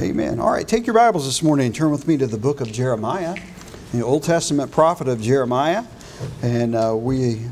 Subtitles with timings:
[0.00, 0.40] Amen.
[0.40, 2.72] All right, take your Bibles this morning and turn with me to the book of
[2.72, 3.36] Jeremiah,
[3.92, 5.84] the Old Testament prophet of Jeremiah.
[6.40, 7.42] And uh, we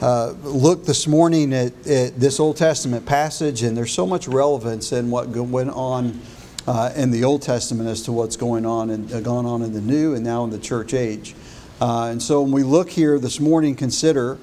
[0.00, 4.90] uh, look this morning at, at, this Old Testament passage, and there's so much relevance
[4.90, 6.20] in what went on
[6.66, 9.72] uh, in the Old Testament as to what's going on and uh, gone on in
[9.72, 11.36] the New and now in the church age.
[11.80, 14.36] Uh, and so when we look here this morning, consider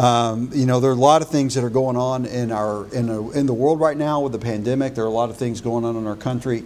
[0.00, 2.86] um, you know, there are a lot of things that are going on in our
[2.94, 4.94] in, a, in the world right now with the pandemic.
[4.94, 6.64] There are a lot of things going on in our country,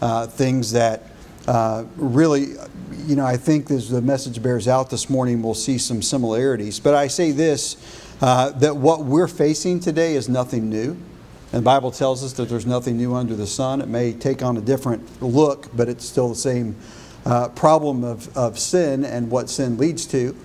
[0.00, 1.10] uh, things that
[1.48, 2.54] uh, really,
[3.06, 6.78] you know, I think as the message bears out this morning, we'll see some similarities.
[6.78, 7.76] But I say this:
[8.20, 10.96] uh, that what we're facing today is nothing new.
[11.52, 13.80] And the Bible tells us that there's nothing new under the sun.
[13.80, 16.76] It may take on a different look, but it's still the same
[17.24, 20.36] uh, problem of, of sin and what sin leads to.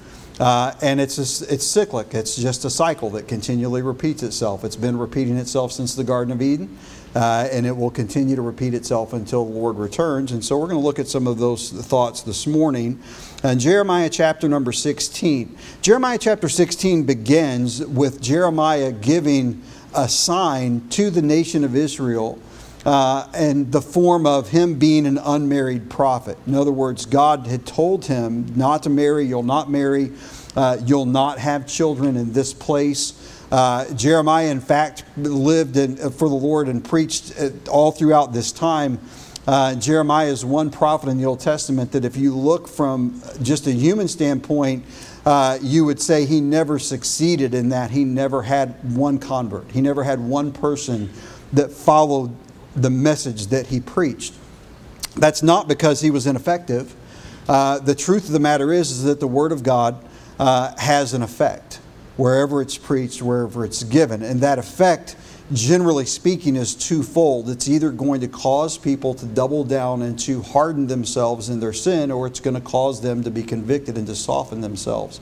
[0.42, 2.16] Uh, and it's, a, it's cyclic.
[2.16, 4.64] It's just a cycle that continually repeats itself.
[4.64, 6.80] It's been repeating itself since the Garden of Eden,
[7.14, 10.32] uh, and it will continue to repeat itself until the Lord returns.
[10.32, 13.00] And so we're going to look at some of those thoughts this morning.
[13.44, 15.56] In Jeremiah chapter number 16.
[15.84, 19.62] Jeremiah chapter 16 begins with Jeremiah giving
[19.94, 22.40] a sign to the nation of Israel
[22.86, 26.38] uh, and the form of him being an unmarried prophet.
[26.48, 30.12] In other words, God had told him not to marry, you'll not marry,
[30.56, 33.14] uh, you'll not have children in this place.
[33.52, 38.52] Uh, Jeremiah, in fact, lived in, for the Lord and preached uh, all throughout this
[38.52, 39.00] time.
[39.48, 43.68] Uh, Jeremiah is one prophet in the Old Testament that, if you look from just
[43.68, 44.86] a human standpoint,
[45.26, 47.92] uh, you would say he never succeeded in that.
[47.92, 51.10] He never had one convert, he never had one person
[51.54, 52.34] that followed
[52.76, 54.34] the message that he preached.
[55.16, 56.96] That's not because he was ineffective.
[57.48, 60.04] Uh, the truth of the matter is, is that the Word of God
[60.40, 61.80] uh, has an effect
[62.18, 64.22] wherever it's preached, wherever it's given.
[64.22, 65.16] And that effect,
[65.54, 67.50] generally speaking, is twofold.
[67.50, 71.74] It's either going to cause people to double down and to harden themselves in their
[71.74, 75.20] sin, or it's going to cause them to be convicted and to soften themselves.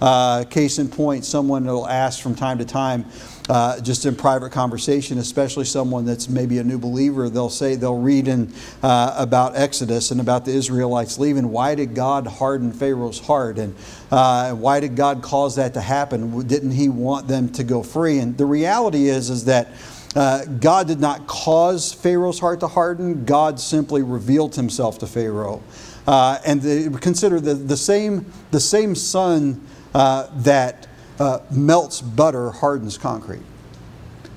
[0.00, 3.06] Uh, case in point, someone will ask from time to time,
[3.48, 7.98] uh, just in private conversation, especially someone that's maybe a new believer, they'll say, they'll
[7.98, 11.50] read in uh, about Exodus and about the Israelites leaving.
[11.50, 13.58] Why did God harden Pharaoh's heart?
[13.58, 13.74] And
[14.10, 16.46] uh, why did God cause that to happen?
[16.46, 18.18] Didn't he want them to go free?
[18.18, 19.68] And the reality is, is that
[20.14, 23.24] uh, God did not cause Pharaoh's heart to harden.
[23.24, 25.62] God simply revealed himself to Pharaoh.
[26.06, 30.86] Uh, and the, consider the, the, same, the same sun uh, that
[31.22, 33.44] uh, melts butter hardens concrete.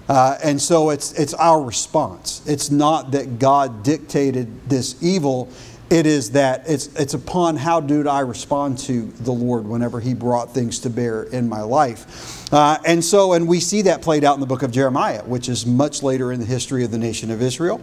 [0.07, 2.43] Uh, and so it's, it's our response.
[2.45, 5.49] It's not that God dictated this evil.
[5.89, 10.13] It is that it's, it's upon how do I respond to the Lord whenever He
[10.13, 12.53] brought things to bear in my life.
[12.53, 15.49] Uh, and so, and we see that played out in the book of Jeremiah, which
[15.49, 17.81] is much later in the history of the nation of Israel.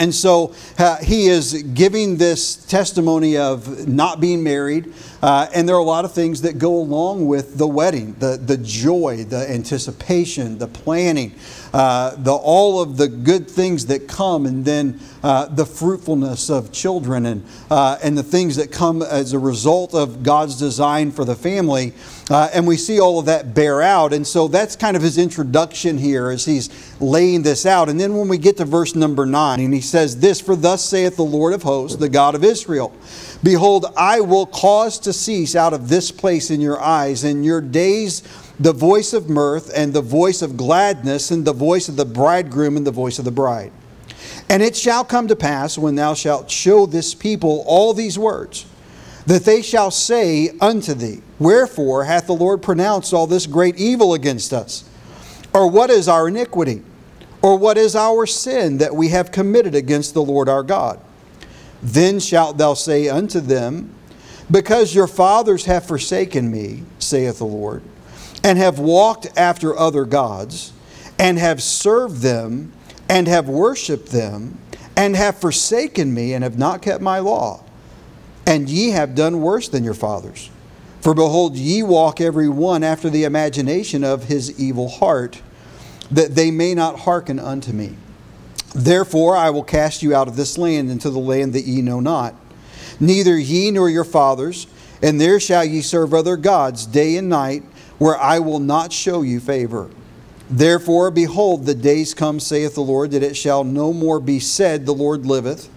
[0.00, 4.94] And so uh, he is giving this testimony of not being married.
[5.20, 8.38] Uh, and there are a lot of things that go along with the wedding the,
[8.38, 11.34] the joy, the anticipation, the planning,
[11.72, 16.72] uh, the, all of the good things that come, and then uh, the fruitfulness of
[16.72, 21.24] children and, uh, and the things that come as a result of God's design for
[21.24, 21.92] the family.
[22.30, 24.12] Uh, and we see all of that bear out.
[24.12, 26.70] And so that's kind of his introduction here as he's
[27.00, 27.88] laying this out.
[27.88, 30.84] And then when we get to verse number nine, and he says, This, for thus
[30.84, 32.92] saith the Lord of hosts, the God of Israel.
[33.42, 37.60] Behold, I will cause to cease out of this place in your eyes, and your
[37.60, 38.22] days
[38.60, 42.76] the voice of mirth, and the voice of gladness, and the voice of the bridegroom,
[42.76, 43.72] and the voice of the bride.
[44.50, 48.66] And it shall come to pass, when thou shalt show this people all these words,
[49.24, 54.12] that they shall say unto thee, Wherefore hath the Lord pronounced all this great evil
[54.12, 54.84] against us?
[55.54, 56.82] Or what is our iniquity?
[57.40, 61.00] Or what is our sin that we have committed against the Lord our God?
[61.82, 63.94] Then shalt thou say unto them,
[64.50, 67.82] Because your fathers have forsaken me, saith the Lord,
[68.42, 70.72] and have walked after other gods,
[71.18, 72.72] and have served them,
[73.08, 74.58] and have worshipped them,
[74.96, 77.62] and have forsaken me, and have not kept my law.
[78.46, 80.50] And ye have done worse than your fathers.
[81.00, 85.40] For behold, ye walk every one after the imagination of his evil heart,
[86.10, 87.96] that they may not hearken unto me.
[88.74, 92.00] Therefore, I will cast you out of this land into the land that ye know
[92.00, 92.34] not,
[92.98, 94.66] neither ye nor your fathers,
[95.02, 97.62] and there shall ye serve other gods day and night,
[98.00, 99.90] where I will not show you favor.
[100.48, 104.86] Therefore, behold, the days come, saith the Lord, that it shall no more be said,
[104.86, 105.68] The Lord liveth,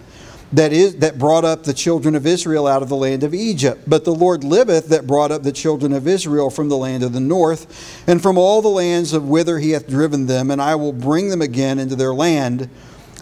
[0.53, 3.83] that is that brought up the children of Israel out of the land of Egypt.
[3.85, 7.11] But the Lord liveth that brought up the children of Israel from the land of
[7.11, 10.75] the north, and from all the lands of whither he hath driven them, and I
[10.75, 12.69] will bring them again into their land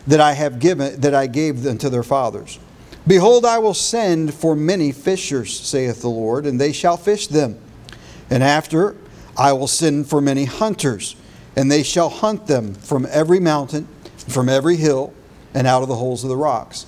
[0.06, 2.59] that I have given that I gave unto their fathers.
[3.07, 7.57] Behold, I will send for many fishers, saith the Lord, and they shall fish them.
[8.31, 8.95] And after
[9.38, 11.16] I will send for many hunters,
[11.56, 13.88] and they shall hunt them from every mountain,
[14.28, 15.13] from every hill,
[15.54, 16.86] and out of the holes of the rocks.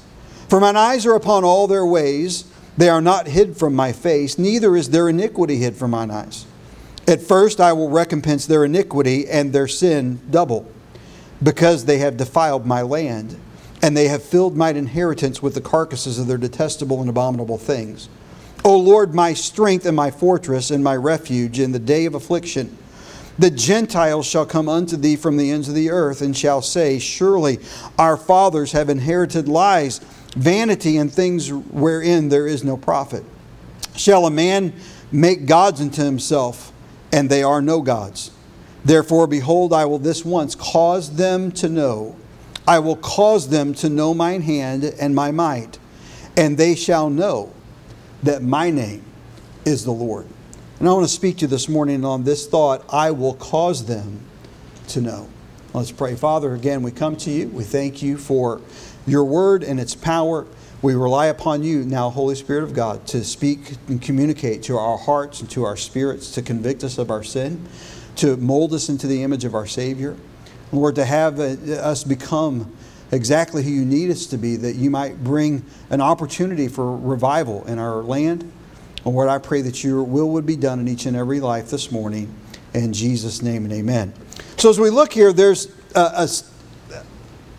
[0.50, 2.46] For mine eyes are upon all their ways,
[2.78, 6.46] they are not hid from my face, neither is their iniquity hid from mine eyes.
[7.08, 10.72] At first I will recompense their iniquity and their sin double,
[11.42, 13.38] because they have defiled my land,
[13.82, 18.08] and they have filled mine inheritance with the carcasses of their detestable and abominable things.
[18.66, 22.78] O Lord, my strength and my fortress and my refuge in the day of affliction.
[23.38, 27.00] The Gentiles shall come unto thee from the ends of the earth and shall say,
[27.00, 27.60] Surely
[27.98, 30.00] our fathers have inherited lies,
[30.36, 33.24] vanity, and things wherein there is no profit.
[33.96, 34.74] Shall a man
[35.12, 36.74] make gods unto himself?
[37.14, 38.32] and they are no gods.
[38.84, 42.16] Therefore, behold, I will this once cause them to know.
[42.68, 45.78] I will cause them to know mine hand and my might,
[46.36, 47.54] and they shall know
[48.24, 49.04] that my name
[49.66, 50.28] is the Lord.
[50.80, 53.86] And I want to speak to you this morning on this thought I will cause
[53.86, 54.22] them
[54.90, 55.30] to know.
[55.74, 56.16] Let's pray.
[56.16, 57.48] Father, again, we come to you.
[57.48, 58.62] We thank you for
[59.08, 60.46] your word and its power.
[60.82, 64.98] We rely upon you now, Holy Spirit of God, to speak and communicate to our
[64.98, 67.68] hearts and to our spirits, to convict us of our sin,
[68.18, 70.18] to mold us into the image of our Savior.
[70.72, 72.76] Lord, to have uh, us become
[73.14, 77.66] exactly who you need us to be, that you might bring an opportunity for revival
[77.68, 78.52] in our land.
[79.06, 81.70] And Lord, I pray that your will would be done in each and every life
[81.70, 82.34] this morning.
[82.74, 84.14] In Jesus' name and amen.
[84.58, 86.28] So, as we look here, there's a, a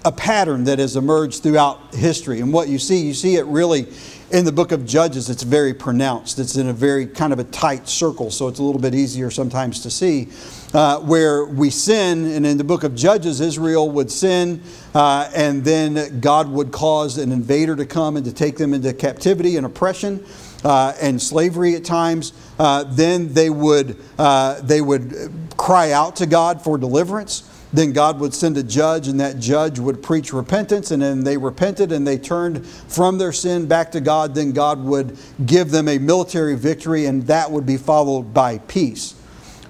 [0.04, 2.40] a pattern that has emerged throughout history.
[2.40, 3.88] And what you see, you see it really
[4.34, 6.40] in the book of Judges, it's very pronounced.
[6.40, 9.30] It's in a very kind of a tight circle, so it's a little bit easier
[9.30, 10.28] sometimes to see.
[10.74, 14.60] Uh, where we sin, and in the book of Judges, Israel would sin,
[14.92, 18.92] uh, and then God would cause an invader to come and to take them into
[18.92, 20.26] captivity and oppression.
[20.64, 26.26] Uh, and slavery at times, uh, then they would, uh, they would cry out to
[26.26, 30.92] God for deliverance then God would send a judge, and that judge would preach repentance,
[30.92, 34.34] and then they repented and they turned from their sin back to God.
[34.34, 39.14] Then God would give them a military victory, and that would be followed by peace.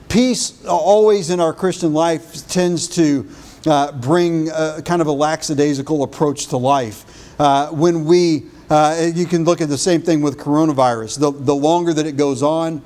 [0.09, 3.27] Peace, always in our Christian life, tends to
[3.67, 7.41] uh, bring a, kind of a lackadaisical approach to life.
[7.41, 11.19] Uh, when we, uh, you can look at the same thing with coronavirus.
[11.19, 12.83] The, the longer that it goes on,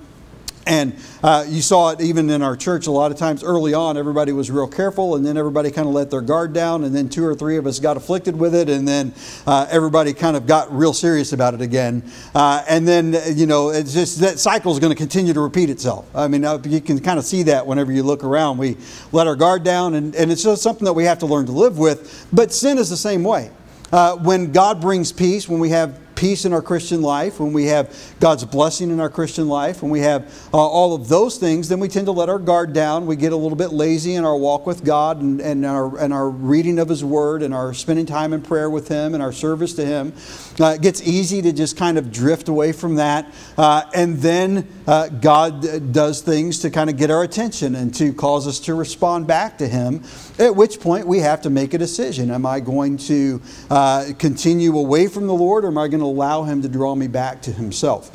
[0.68, 3.96] and uh, you saw it even in our church a lot of times early on,
[3.96, 7.08] everybody was real careful, and then everybody kind of let their guard down, and then
[7.08, 9.12] two or three of us got afflicted with it, and then
[9.46, 12.02] uh, everybody kind of got real serious about it again.
[12.34, 15.70] Uh, and then, you know, it's just that cycle is going to continue to repeat
[15.70, 16.06] itself.
[16.14, 18.58] I mean, uh, you can kind of see that whenever you look around.
[18.58, 18.76] We
[19.10, 21.52] let our guard down, and, and it's just something that we have to learn to
[21.52, 22.28] live with.
[22.30, 23.50] But sin is the same way.
[23.90, 27.66] Uh, when God brings peace, when we have peace in our Christian life, when we
[27.66, 31.68] have God's blessing in our Christian life, when we have uh, all of those things,
[31.68, 33.06] then we tend to let our guard down.
[33.06, 36.12] We get a little bit lazy in our walk with God and, and, our, and
[36.12, 39.30] our reading of His Word and our spending time in prayer with Him and our
[39.30, 40.12] service to Him.
[40.58, 43.32] Uh, it gets easy to just kind of drift away from that.
[43.56, 48.12] Uh, and then uh, God does things to kind of get our attention and to
[48.12, 50.02] cause us to respond back to Him,
[50.40, 52.32] at which point we have to make a decision.
[52.32, 56.07] Am I going to uh, continue away from the Lord or am I going to
[56.10, 58.10] allow Him to draw me back to Himself.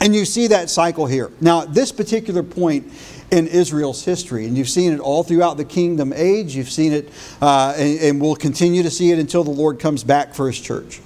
[0.00, 1.30] And you see that cycle here.
[1.40, 2.92] Now, at this particular point
[3.30, 7.10] in Israel's history, and you've seen it all throughout the kingdom age, you've seen it,
[7.40, 10.60] uh, and, and, we'll continue to see it until the Lord comes back for His
[10.60, 11.00] church.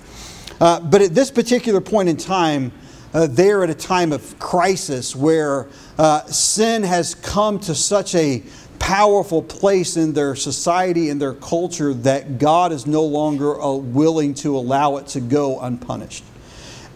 [0.60, 2.72] Uh, but at this particular point in time,
[3.14, 5.68] uh, they're at a time of crisis where
[5.98, 8.42] uh, sin has come to such a
[8.80, 14.34] powerful place in their society and their culture that God is no longer uh, willing
[14.34, 16.24] to allow it to go unpunished.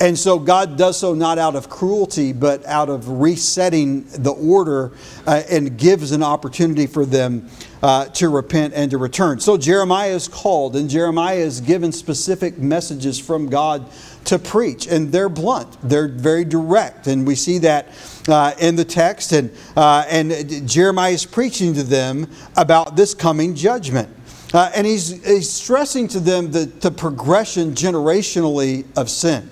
[0.01, 4.91] And so God does so not out of cruelty, but out of resetting the order
[5.25, 7.49] uh, and gives an opportunity for them
[7.81, 9.39] uh, to repent and to return.
[9.39, 13.89] So Jeremiah is called, and Jeremiah is given specific messages from God
[14.25, 17.89] to preach, and they're blunt, they're very direct, and we see that
[18.29, 19.33] uh, in the text.
[19.33, 24.09] And, uh, and Jeremiah is preaching to them about this coming judgment.
[24.53, 29.51] Uh, and he's, he's stressing to them the, the progression generationally of sin.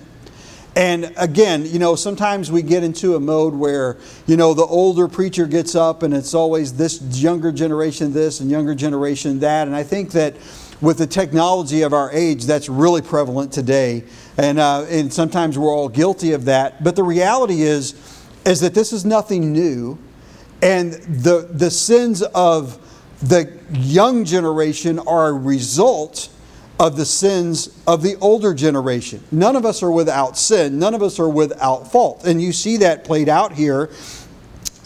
[0.75, 5.07] And again, you know, sometimes we get into a mode where, you know, the older
[5.07, 9.67] preacher gets up and it's always this younger generation this and younger generation that.
[9.67, 10.35] And I think that
[10.81, 14.03] with the technology of our age, that's really prevalent today.
[14.37, 16.83] And, uh, and sometimes we're all guilty of that.
[16.83, 17.93] But the reality is,
[18.45, 19.97] is that this is nothing new.
[20.61, 22.79] And the, the sins of
[23.21, 26.29] the young generation are a result
[26.79, 29.23] of the sins of the older generation.
[29.31, 32.25] None of us are without sin, none of us are without fault.
[32.25, 33.89] And you see that played out here.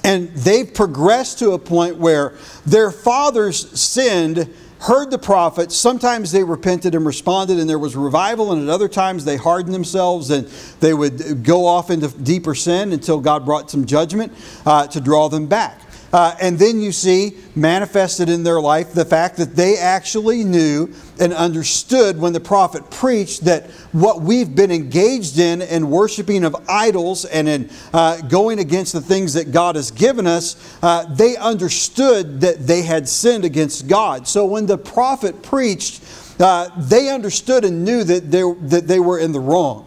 [0.03, 2.35] And they've progressed to a point where
[2.65, 5.75] their fathers sinned heard the prophets.
[5.75, 9.73] Sometimes they repented and responded, and there was revival, and at other times they hardened
[9.73, 10.47] themselves and
[10.79, 14.31] they would go off into deeper sin until God brought some judgment
[14.65, 15.81] uh, to draw them back.
[16.13, 20.93] Uh, and then you see manifested in their life the fact that they actually knew
[21.19, 26.55] and understood when the prophet preached that what we've been engaged in in worshiping of
[26.69, 31.35] idols and in uh, going against the things that God has given us, uh, they
[31.35, 34.27] understood that they had sinned against God.
[34.27, 36.01] So when the prophet preached,
[36.39, 39.85] uh, they understood and knew that they, that they were in the wrong.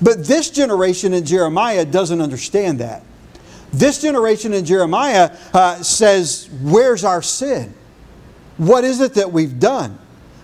[0.00, 3.02] But this generation in Jeremiah doesn't understand that.
[3.72, 7.74] This generation in Jeremiah uh, says, Where's our sin?
[8.56, 9.98] What is it that we've done?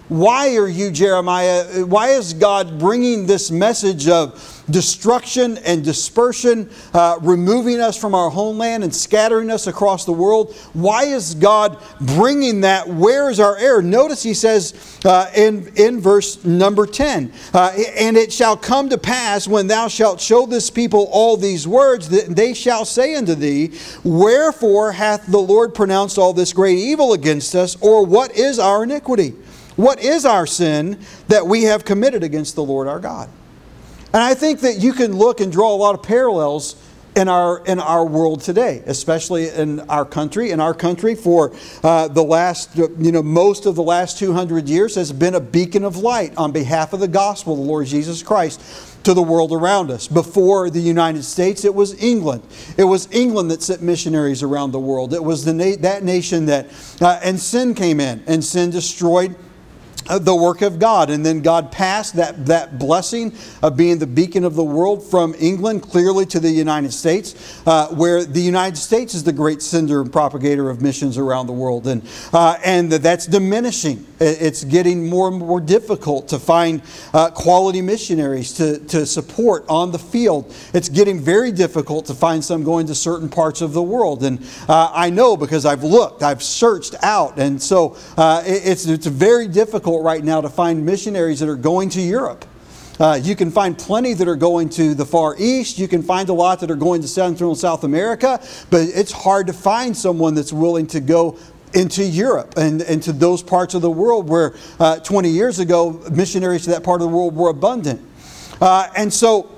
[0.09, 1.85] Why are you, Jeremiah?
[1.87, 8.31] Why is God bringing this message of destruction and dispersion, uh, removing us from our
[8.31, 10.55] homeland and scattering us across the world?
[10.73, 12.89] Why is God bringing that?
[12.89, 13.83] Where is our error?
[13.83, 18.99] Notice he says uh, in, in verse number 10 uh, And it shall come to
[18.99, 23.35] pass when thou shalt show this people all these words, that they shall say unto
[23.35, 28.59] thee, Wherefore hath the Lord pronounced all this great evil against us, or what is
[28.59, 29.35] our iniquity?
[29.77, 33.29] What is our sin that we have committed against the Lord our God?
[34.15, 36.77] And I think that you can look and draw a lot of parallels
[37.17, 40.53] in our in our world today, especially in our country.
[40.53, 41.53] In our country, for
[41.83, 45.83] uh, the last you know most of the last 200 years, has been a beacon
[45.83, 48.61] of light on behalf of the gospel, of the Lord Jesus Christ,
[49.03, 50.07] to the world around us.
[50.07, 52.45] Before the United States, it was England.
[52.77, 55.13] It was England that sent missionaries around the world.
[55.13, 56.69] It was the na- that nation that
[57.01, 59.35] uh, and sin came in, and sin destroyed
[60.05, 61.11] the work of God.
[61.11, 63.33] And then God passed that, that blessing
[63.63, 67.89] of being the beacon of the world from England clearly to the United States, uh,
[67.89, 71.87] where the United States is the great sender and propagator of missions around the world.
[71.87, 74.07] And, uh, and that's diminishing.
[74.21, 76.83] It's getting more and more difficult to find
[77.13, 80.55] uh, quality missionaries to, to support on the field.
[80.73, 84.23] It's getting very difficult to find some going to certain parts of the world.
[84.25, 87.39] And uh, I know because I've looked, I've searched out.
[87.39, 91.57] And so uh, it's, it's very difficult difficult right now to find missionaries that are
[91.57, 92.45] going to Europe.
[92.99, 95.79] Uh, you can find plenty that are going to the Far East.
[95.79, 99.13] You can find a lot that are going to Central and South America, but it's
[99.13, 101.37] hard to find someone that's willing to go
[101.75, 106.65] into Europe and into those parts of the world where uh, 20 years ago missionaries
[106.65, 108.01] to that part of the world were abundant.
[108.61, 109.51] Uh, and so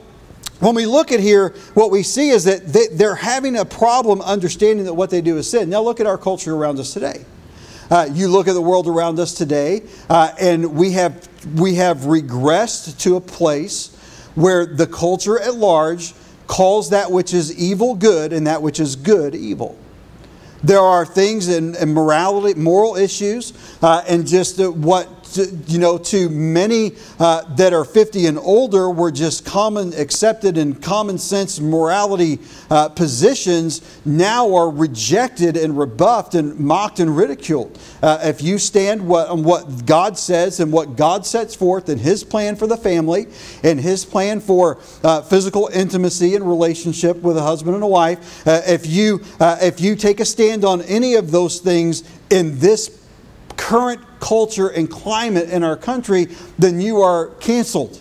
[0.60, 4.22] when we look at here, what we see is that they, are having a problem
[4.22, 5.68] understanding that what they do is sin.
[5.68, 7.24] Now look at our culture around us today.
[7.90, 11.98] Uh, you look at the world around us today, uh, and we have, we have
[11.98, 13.94] regressed to a place
[14.34, 16.12] where the culture at large
[16.46, 19.78] calls that which is evil good and that which is good evil.
[20.62, 23.52] There are things in, in morality, moral issues,
[23.82, 28.90] uh, and just what to, you know, to many uh, that are 50 and older
[28.90, 32.38] were just common, accepted and common sense morality
[32.70, 37.78] uh, positions now are rejected and rebuffed and mocked and ridiculed.
[38.02, 41.98] Uh, if you stand what, on what God says and what God sets forth in
[41.98, 43.26] His plan for the family
[43.62, 48.46] and His plan for uh, physical intimacy and relationship with a husband and a wife,
[48.46, 52.58] uh, if you uh, if you take a stand on any of those things in
[52.58, 52.88] this
[53.56, 56.26] current culture and climate in our country,
[56.58, 58.00] then you are canceled.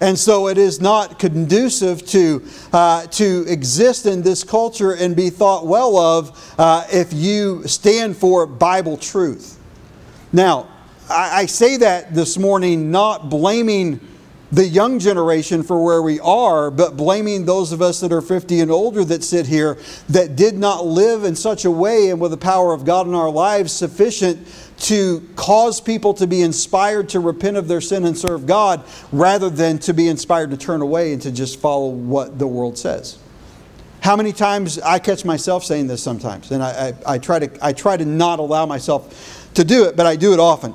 [0.00, 2.42] And so it is not conducive to,
[2.72, 8.16] uh, to exist in this culture and be thought well of uh, if you stand
[8.16, 9.58] for Bible truth.
[10.32, 10.68] Now,
[11.08, 14.00] I, I say that this morning not blaming
[14.54, 18.60] the young generation for where we are, but blaming those of us that are 50
[18.60, 22.30] and older that sit here that did not live in such a way and with
[22.30, 24.46] the power of God in our lives sufficient
[24.78, 29.50] to cause people to be inspired to repent of their sin and serve God rather
[29.50, 33.18] than to be inspired to turn away and to just follow what the world says.
[34.02, 37.50] How many times I catch myself saying this sometimes, and I, I, I try to,
[37.60, 40.74] I try to not allow myself to do it, but I do it often.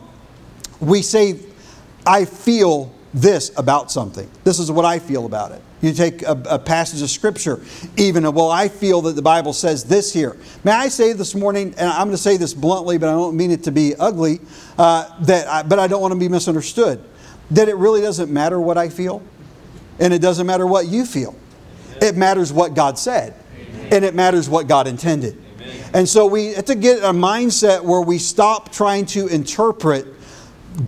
[0.81, 1.39] We say,
[2.05, 4.29] I feel this about something.
[4.43, 5.61] This is what I feel about it.
[5.81, 7.61] You take a, a, passage of Scripture,
[7.97, 10.37] even, well, I feel that the Bible says this here.
[10.63, 13.35] May I say this morning, and I'm going to say this bluntly, but I don't
[13.37, 14.41] mean it to be ugly,
[14.77, 17.01] uh, that I, but I don't want to be misunderstood,
[17.51, 19.23] that it really doesn't matter what I feel,
[19.99, 21.33] and it doesn't matter what you feel.
[22.01, 23.33] It matters what God said,
[23.91, 25.41] and it matters what God intended.
[25.93, 30.05] And so we have to get a mindset where we stop trying to interpret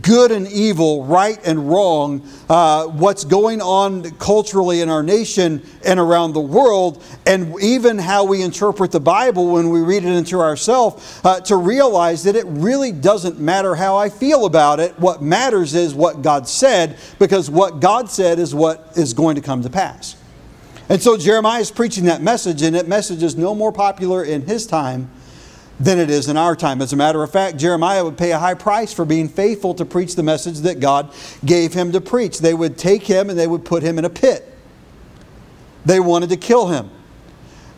[0.02, 6.00] good and evil, right and wrong, uh, what's going on culturally in our nation and
[6.00, 10.40] around the world, and even how we interpret the Bible when we read it into
[10.40, 14.98] ourselves, uh, to realize that it really doesn't matter how I feel about it.
[15.00, 19.42] What matters is what God said, because what God said is what is going to
[19.42, 20.16] come to pass.
[20.90, 24.42] And so Jeremiah is preaching that message, and that message is no more popular in
[24.42, 25.10] his time
[25.84, 26.82] than it is in our time.
[26.82, 29.86] As a matter of fact, Jeremiah would pay a high price for being faithful to
[29.86, 31.12] preach the message that God
[31.44, 32.40] gave him to preach.
[32.40, 34.48] They would take him and they would put him in a pit.
[35.86, 36.92] They wanted to kill him.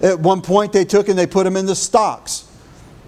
[0.01, 2.45] At one point, they took and they put him in the stocks.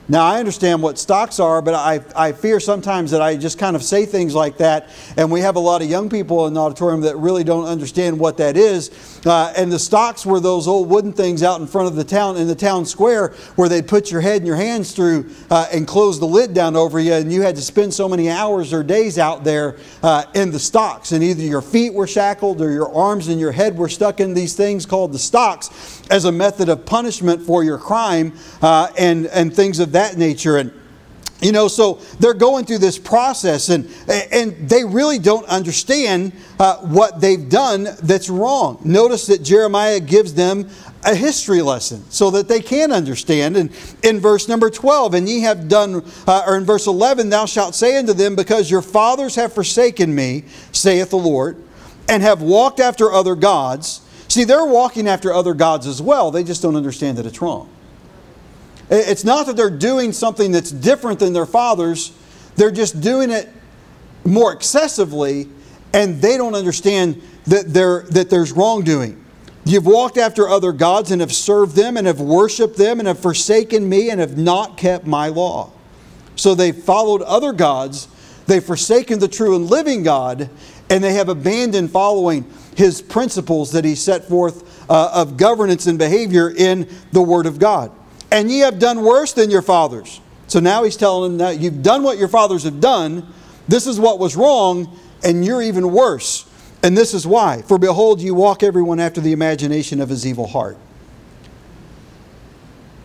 [0.08, 3.76] Now, I understand what stocks are, but I, I fear sometimes that I just kind
[3.76, 6.62] of say things like that, and we have a lot of young people in the
[6.62, 8.92] auditorium that really don't understand what that is.
[9.26, 12.38] Uh, and the stocks were those old wooden things out in front of the town,
[12.38, 15.88] in the town square, where they'd put your head and your hands through uh, and
[15.88, 18.84] close the lid down over you, and you had to spend so many hours or
[18.84, 21.14] days out there uh, in the stocks.
[21.14, 24.36] And either your feet were shackled or your arms and your head were stuck in
[24.36, 29.28] these things called the stocks as a method of punishment for your crime uh, and,
[29.28, 30.58] and things of that nature.
[30.58, 30.72] And
[31.42, 36.78] you know, so they're going through this process and, and they really don't understand uh,
[36.78, 38.80] what they've done that's wrong.
[38.86, 40.70] Notice that Jeremiah gives them
[41.04, 43.58] a history lesson so that they can understand.
[43.58, 43.70] And
[44.02, 47.76] in verse number 12, and ye have done, uh, or in verse 11, thou shalt
[47.76, 51.62] say unto them, Because your fathers have forsaken me, saith the Lord,
[52.08, 54.02] and have walked after other gods.
[54.36, 57.70] See, they're walking after other gods as well, they just don't understand that it's wrong.
[58.90, 62.12] It's not that they're doing something that's different than their fathers,
[62.58, 63.48] they're just doing it
[64.26, 65.48] more excessively,
[65.94, 69.24] and they don't understand that, that there's wrongdoing.
[69.64, 73.20] You've walked after other gods and have served them and have worshiped them and have
[73.20, 75.72] forsaken me and have not kept my law.
[76.36, 78.10] So they've followed other gods,
[78.48, 80.50] they've forsaken the true and living God,
[80.90, 82.44] and they have abandoned following
[82.76, 87.58] his principles that he set forth uh, of governance and behavior in the Word of
[87.60, 87.92] God
[88.32, 90.20] and ye have done worse than your fathers.
[90.48, 93.26] So now he's telling them that you've done what your fathers have done.
[93.68, 96.46] This is what was wrong, and you're even worse.
[96.84, 97.64] And this is why.
[97.64, 100.78] For behold, you walk everyone after the imagination of his evil heart.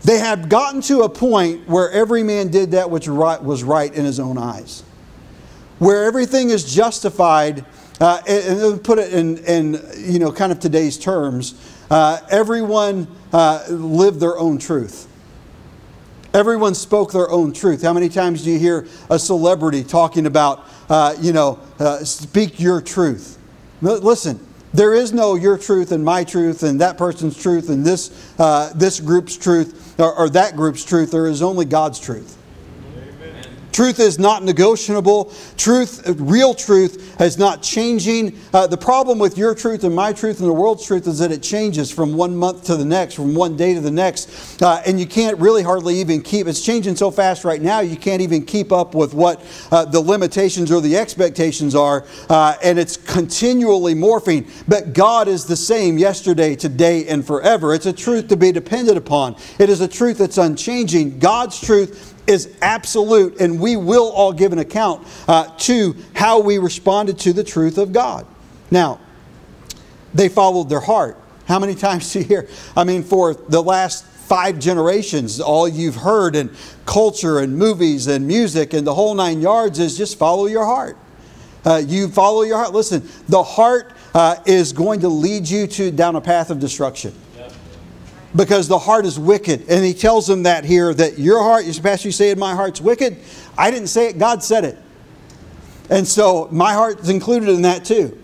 [0.02, 4.04] They had gotten to a point where every man did that which was right in
[4.04, 4.82] his own eyes,
[5.78, 7.64] where everything is justified.
[8.00, 11.54] Uh, and, put it in, in, you know, kind of today's terms,
[11.90, 15.06] uh, everyone uh, lived their own truth.
[16.32, 17.82] Everyone spoke their own truth.
[17.82, 22.58] How many times do you hear a celebrity talking about, uh, you know, uh, speak
[22.58, 23.36] your truth?
[23.82, 24.40] Listen,
[24.72, 28.72] there is no your truth and my truth and that person's truth and this, uh,
[28.76, 31.10] this group's truth or, or that group's truth.
[31.10, 32.36] There is only God's truth.
[33.72, 35.32] Truth is not negotiable.
[35.56, 38.38] Truth, real truth, is not changing.
[38.52, 41.30] Uh, the problem with your truth and my truth and the world's truth is that
[41.30, 44.82] it changes from one month to the next, from one day to the next, uh,
[44.86, 46.46] and you can't really hardly even keep.
[46.46, 50.00] It's changing so fast right now, you can't even keep up with what uh, the
[50.00, 54.50] limitations or the expectations are, uh, and it's continually morphing.
[54.66, 57.74] But God is the same yesterday, today, and forever.
[57.74, 59.36] It's a truth to be depended upon.
[59.58, 61.18] It is a truth that's unchanging.
[61.18, 66.58] God's truth is absolute, and we will all give an account uh, to how we
[66.58, 68.26] responded to the truth of God.
[68.70, 69.00] Now,
[70.14, 71.18] they followed their heart.
[71.46, 72.48] How many times do you hear?
[72.76, 76.54] I mean, for the last five generations, all you've heard in
[76.86, 80.96] culture and movies and music and the whole nine yards is just follow your heart.
[81.64, 82.72] Uh, you follow your heart.
[82.72, 87.12] Listen, the heart uh, is going to lead you to down a path of destruction
[88.34, 89.68] because the heart is wicked.
[89.68, 93.18] And he tells them that here that your heart, Pastor, you say my heart's wicked.
[93.58, 94.78] I didn't say it, God said it.
[95.88, 98.16] And so my heart is included in that too.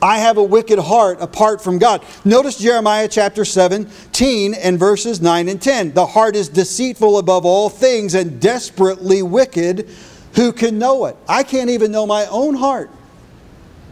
[0.00, 2.04] I have a wicked heart apart from God.
[2.24, 5.94] Notice Jeremiah chapter 17 and verses 9 and 10.
[5.94, 9.88] The heart is deceitful above all things and desperately wicked.
[10.34, 11.16] Who can know it?
[11.28, 12.90] I can't even know my own heart.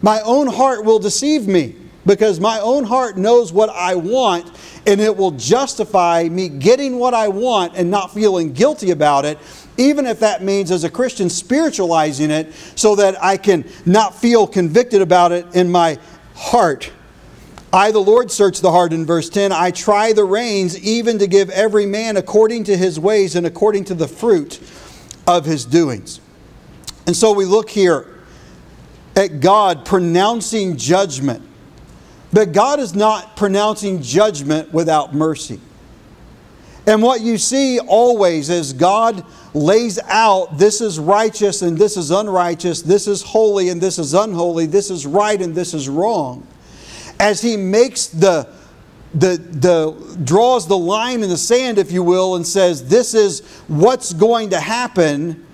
[0.03, 4.51] My own heart will deceive me because my own heart knows what I want
[4.87, 9.39] and it will justify me getting what I want and not feeling guilty about it,
[9.77, 14.47] even if that means as a Christian spiritualizing it so that I can not feel
[14.47, 15.99] convicted about it in my
[16.35, 16.91] heart.
[17.73, 19.53] I, the Lord, search the heart in verse 10.
[19.53, 23.85] I try the reins even to give every man according to his ways and according
[23.85, 24.61] to the fruit
[25.27, 26.21] of his doings.
[27.07, 28.07] And so we look here
[29.15, 31.43] at God pronouncing judgment
[32.33, 35.61] but God is not pronouncing judgment without mercy.
[36.87, 42.11] And what you see always is God lays out this is righteous and this is
[42.11, 46.47] unrighteous, this is holy and this is unholy, this is right and this is wrong.
[47.19, 48.49] As He makes the
[49.13, 53.41] the, the draws the line in the sand, if you will, and says, This is
[53.67, 55.45] what's going to happen,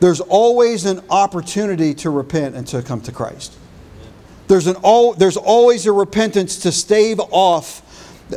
[0.00, 3.54] there's always an opportunity to repent and to come to Christ.
[4.48, 4.76] There's, an,
[5.18, 7.82] there's always a repentance to stave off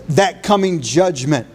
[0.10, 1.48] that coming judgment.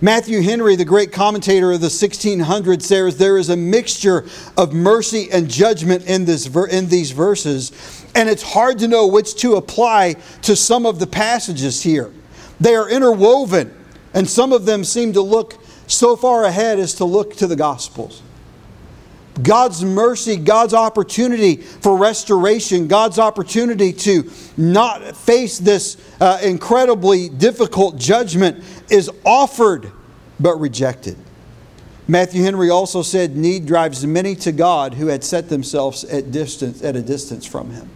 [0.00, 5.30] Matthew Henry, the great commentator of the 1600s, says there is a mixture of mercy
[5.32, 7.72] and judgment in, this, in these verses,
[8.14, 12.12] and it's hard to know which to apply to some of the passages here.
[12.60, 13.74] They are interwoven,
[14.12, 17.56] and some of them seem to look so far ahead as to look to the
[17.56, 18.20] Gospels.
[19.42, 27.96] God's mercy, God's opportunity for restoration, God's opportunity to not face this uh, incredibly difficult
[27.96, 29.90] judgment is offered
[30.38, 31.16] but rejected.
[32.06, 36.82] Matthew Henry also said, Need drives many to God who had set themselves at, distance,
[36.82, 37.88] at a distance from Him.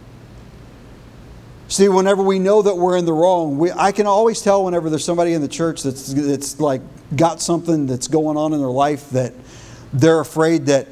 [1.67, 4.89] See, whenever we know that we're in the wrong, we, I can always tell whenever
[4.89, 6.81] there's somebody in the church that's, that's like
[7.15, 9.33] got something that's going on in their life that
[9.93, 10.87] they're afraid that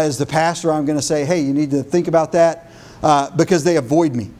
[0.00, 2.70] as the pastor, I'm going to say, hey, you need to think about that
[3.02, 4.30] uh, because they avoid me.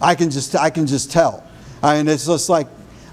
[0.00, 1.44] I can just, I can just tell.
[1.82, 2.68] and it's just like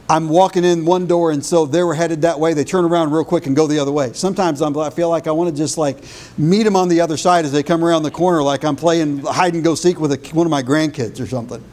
[0.07, 2.53] I'm walking in one door, and so they were headed that way.
[2.53, 4.13] They turn around real quick and go the other way.
[4.13, 6.03] Sometimes I'm, i feel like I want to just like
[6.37, 9.19] meet them on the other side as they come around the corner, like I'm playing
[9.19, 11.63] hide and go seek with a, one of my grandkids or something.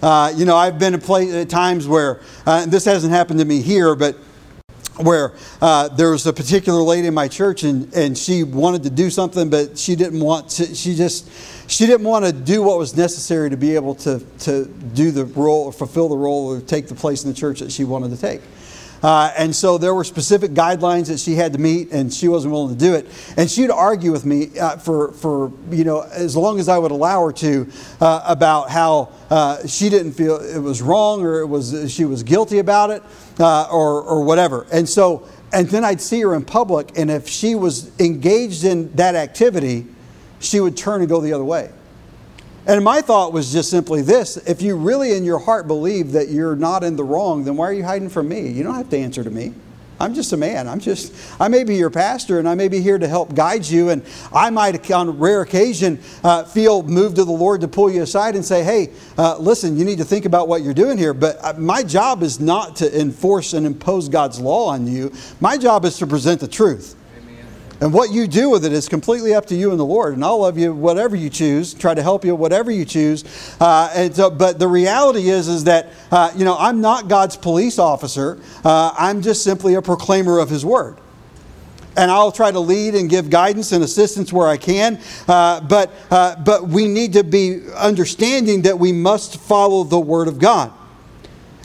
[0.00, 3.96] Uh, you know, I've been at times where, uh, this hasn't happened to me here,
[3.96, 4.16] but
[4.98, 8.90] where uh, there was a particular lady in my church and, and she wanted to
[8.90, 11.30] do something but she didn't want to she just
[11.70, 15.24] she didn't want to do what was necessary to be able to, to do the
[15.24, 18.10] role or fulfill the role or take the place in the church that she wanted
[18.10, 18.40] to take
[19.02, 22.52] uh, and so there were specific guidelines that she had to meet, and she wasn't
[22.52, 23.06] willing to do it.
[23.36, 26.90] And she'd argue with me uh, for, for, you know, as long as I would
[26.90, 31.46] allow her to uh, about how uh, she didn't feel it was wrong or it
[31.46, 33.02] was, she was guilty about it
[33.38, 34.66] uh, or, or whatever.
[34.72, 38.94] And so, and then I'd see her in public, and if she was engaged in
[38.96, 39.86] that activity,
[40.40, 41.70] she would turn and go the other way.
[42.68, 46.28] And my thought was just simply this if you really in your heart believe that
[46.28, 48.46] you're not in the wrong, then why are you hiding from me?
[48.46, 49.54] You don't have to answer to me.
[50.00, 50.68] I'm just a man.
[50.68, 53.66] I'm just, I may be your pastor and I may be here to help guide
[53.66, 53.88] you.
[53.88, 58.02] And I might, on rare occasion, uh, feel moved to the Lord to pull you
[58.02, 61.14] aside and say, hey, uh, listen, you need to think about what you're doing here.
[61.14, 65.56] But uh, my job is not to enforce and impose God's law on you, my
[65.56, 66.94] job is to present the truth.
[67.80, 70.14] And what you do with it is completely up to you and the Lord.
[70.14, 73.24] And I'll love you whatever you choose, try to help you whatever you choose.
[73.60, 77.36] Uh, and so, but the reality is, is that, uh, you know, I'm not God's
[77.36, 78.40] police officer.
[78.64, 80.96] Uh, I'm just simply a proclaimer of His Word.
[81.96, 85.00] And I'll try to lead and give guidance and assistance where I can.
[85.26, 90.26] Uh, but, uh, but we need to be understanding that we must follow the Word
[90.26, 90.72] of God.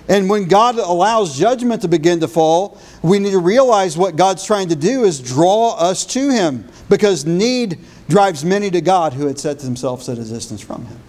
[0.08, 4.46] And when God allows judgment to begin to fall, we need to realize what God's
[4.46, 9.28] trying to do is draw us to Him because need drives many to God who
[9.28, 11.00] had set themselves at a distance from Him.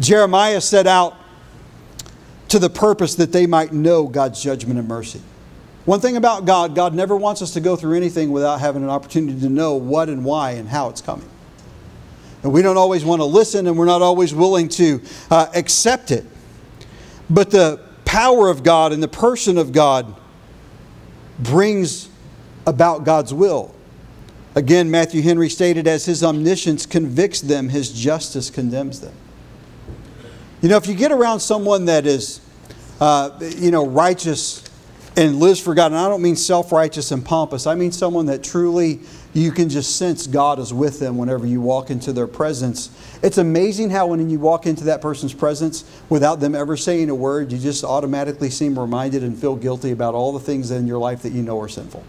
[0.00, 1.14] Jeremiah set out
[2.48, 5.20] to the purpose that they might know God's judgment and mercy.
[5.84, 8.88] One thing about God, God never wants us to go through anything without having an
[8.88, 11.28] opportunity to know what and why and how it's coming.
[12.42, 16.10] And we don't always want to listen and we're not always willing to uh, accept
[16.10, 16.24] it.
[17.28, 20.16] But the power of God and the person of God
[21.38, 22.08] brings
[22.66, 23.72] about God's will.
[24.56, 29.14] Again, Matthew Henry stated, as his omniscience convicts them, his justice condemns them.
[30.60, 32.40] You know, if you get around someone that is,
[33.00, 34.64] uh, you know, righteous
[35.16, 38.26] and lives for God, and I don't mean self righteous and pompous, I mean someone
[38.26, 42.26] that truly you can just sense God is with them whenever you walk into their
[42.26, 42.90] presence.
[43.22, 47.14] It's amazing how when you walk into that person's presence without them ever saying a
[47.14, 50.98] word, you just automatically seem reminded and feel guilty about all the things in your
[50.98, 52.02] life that you know are sinful.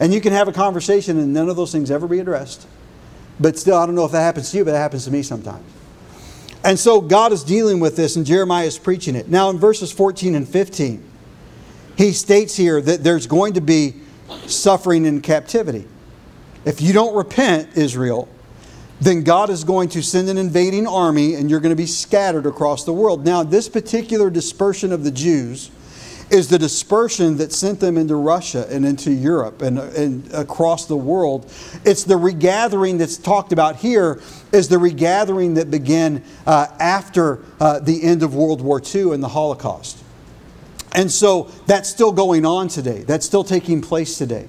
[0.00, 2.66] And you can have a conversation and none of those things ever be addressed.
[3.38, 5.22] But still, I don't know if that happens to you, but that happens to me
[5.22, 5.64] sometimes.
[6.64, 9.28] And so God is dealing with this, and Jeremiah is preaching it.
[9.28, 11.04] Now, in verses 14 and 15,
[11.96, 13.94] he states here that there's going to be
[14.46, 15.86] suffering in captivity.
[16.68, 18.28] If you don't repent, Israel,
[19.00, 22.44] then God is going to send an invading army and you're going to be scattered
[22.44, 23.24] across the world.
[23.24, 25.70] Now, this particular dispersion of the Jews
[26.28, 30.96] is the dispersion that sent them into Russia and into Europe and, and across the
[30.96, 31.50] world.
[31.86, 34.20] It's the regathering that's talked about here
[34.52, 39.22] is the regathering that began uh, after uh, the end of World War II and
[39.22, 40.04] the Holocaust.
[40.92, 43.04] And so that's still going on today.
[43.04, 44.48] That's still taking place today.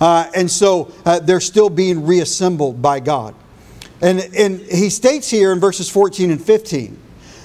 [0.00, 3.34] Uh, and so uh, they're still being reassembled by God.
[4.00, 6.98] And, and he states here in verses 14 and 15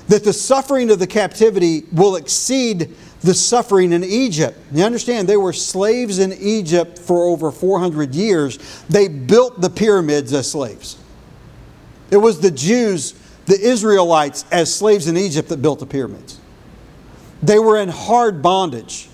[0.08, 4.58] that the suffering of the captivity will exceed the suffering in Egypt.
[4.72, 8.60] You understand, they were slaves in Egypt for over 400 years.
[8.90, 10.98] They built the pyramids as slaves.
[12.12, 13.14] It was the Jews,
[13.46, 16.40] the Israelites, as slaves in Egypt that built the pyramids.
[17.42, 19.10] They were in hard bondage.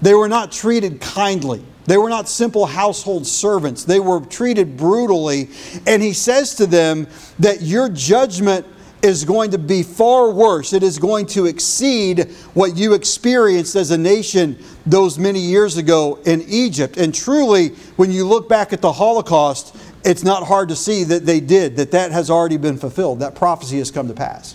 [0.00, 1.62] They were not treated kindly.
[1.90, 3.82] They were not simple household servants.
[3.82, 5.48] They were treated brutally.
[5.88, 7.08] And he says to them
[7.40, 8.64] that your judgment
[9.02, 10.72] is going to be far worse.
[10.72, 16.20] It is going to exceed what you experienced as a nation those many years ago
[16.26, 16.96] in Egypt.
[16.96, 19.74] And truly, when you look back at the Holocaust,
[20.04, 23.18] it's not hard to see that they did, that that has already been fulfilled.
[23.18, 24.54] That prophecy has come to pass.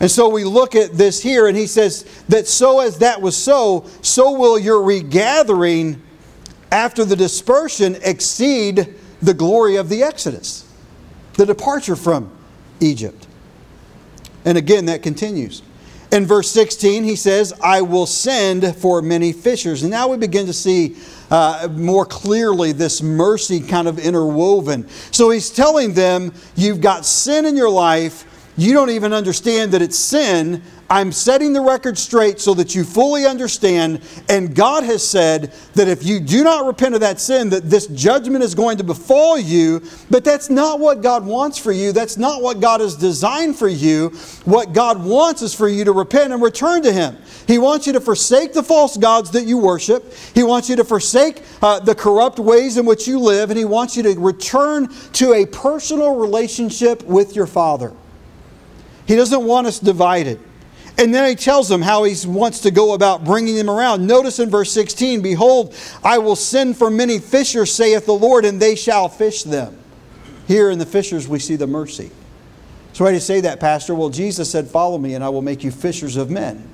[0.00, 3.36] And so we look at this here, and he says that so as that was
[3.36, 6.02] so, so will your regathering
[6.70, 10.70] after the dispersion exceed the glory of the Exodus,
[11.34, 12.30] the departure from
[12.80, 13.26] Egypt.
[14.44, 15.62] And again, that continues.
[16.12, 19.82] In verse 16, he says, I will send for many fishers.
[19.82, 20.96] And now we begin to see
[21.30, 24.88] uh, more clearly this mercy kind of interwoven.
[25.10, 28.24] So he's telling them, You've got sin in your life.
[28.56, 32.84] You don't even understand that it's sin, I'm setting the record straight so that you
[32.84, 34.00] fully understand.
[34.28, 37.88] And God has said that if you do not repent of that sin, that this
[37.88, 39.82] judgment is going to befall you.
[40.10, 41.90] But that's not what God wants for you.
[41.90, 44.10] That's not what God has designed for you.
[44.44, 47.16] What God wants is for you to repent and return to Him.
[47.48, 50.14] He wants you to forsake the false gods that you worship.
[50.34, 53.50] He wants you to forsake uh, the corrupt ways in which you live.
[53.50, 57.92] And He wants you to return to a personal relationship with your Father.
[59.06, 60.40] He doesn't want us divided.
[60.98, 64.06] And then he tells them how he wants to go about bringing them around.
[64.06, 68.60] Notice in verse 16 Behold, I will send for many fishers, saith the Lord, and
[68.60, 69.78] they shall fish them.
[70.46, 72.10] Here in the fishers, we see the mercy.
[72.92, 73.94] So, why do you say that, Pastor?
[73.94, 76.66] Well, Jesus said, Follow me, and I will make you fishers of men.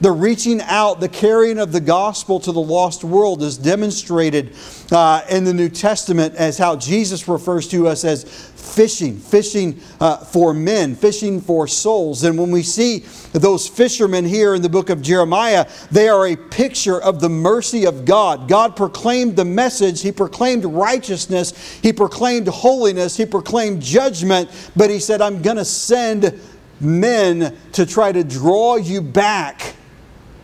[0.00, 4.54] The reaching out, the carrying of the gospel to the lost world is demonstrated
[4.92, 10.18] uh, in the New Testament as how Jesus refers to us as fishing, fishing uh,
[10.18, 12.24] for men, fishing for souls.
[12.24, 13.00] And when we see
[13.32, 17.86] those fishermen here in the book of Jeremiah, they are a picture of the mercy
[17.86, 18.48] of God.
[18.48, 24.98] God proclaimed the message, He proclaimed righteousness, He proclaimed holiness, He proclaimed judgment, but He
[24.98, 26.38] said, I'm going to send
[26.80, 29.74] men to try to draw you back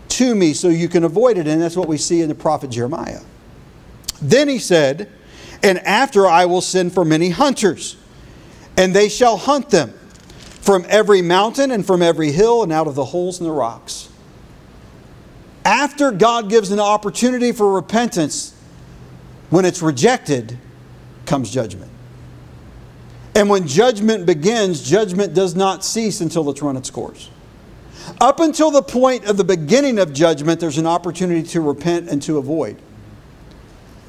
[0.09, 1.47] to me so you can avoid it.
[1.47, 3.21] And that's what we see in the prophet Jeremiah.
[4.23, 5.11] Then he said,
[5.63, 7.97] And after I will send for many hunters,
[8.77, 9.93] and they shall hunt them
[10.61, 14.09] from every mountain and from every hill and out of the holes in the rocks.
[15.65, 18.55] After God gives an opportunity for repentance,
[19.51, 20.59] when it's rejected,
[21.27, 21.91] comes judgment.
[23.35, 27.31] And when judgment begins, judgment does not cease until it's run its course.
[28.21, 32.23] Up until the point of the beginning of judgment, there's an opportunity to repent and
[32.23, 32.77] to avoid.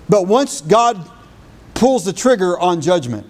[0.09, 1.09] But once God
[1.73, 3.25] pulls the trigger on judgment,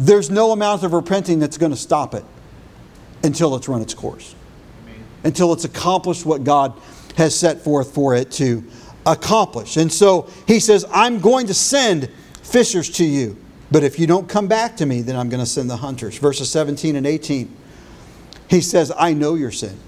[0.00, 2.24] there's no amount of repenting that's going to stop it
[3.22, 4.34] until it's run its course,
[4.84, 5.04] Amen.
[5.24, 6.72] until it's accomplished what God
[7.16, 8.64] has set forth for it to
[9.04, 9.76] accomplish.
[9.76, 12.08] And so he says, I'm going to send
[12.42, 13.36] fishers to you,
[13.70, 16.16] but if you don't come back to me, then I'm going to send the hunters.
[16.16, 17.54] Verses 17 and 18.
[18.48, 19.78] He says, I know your sin.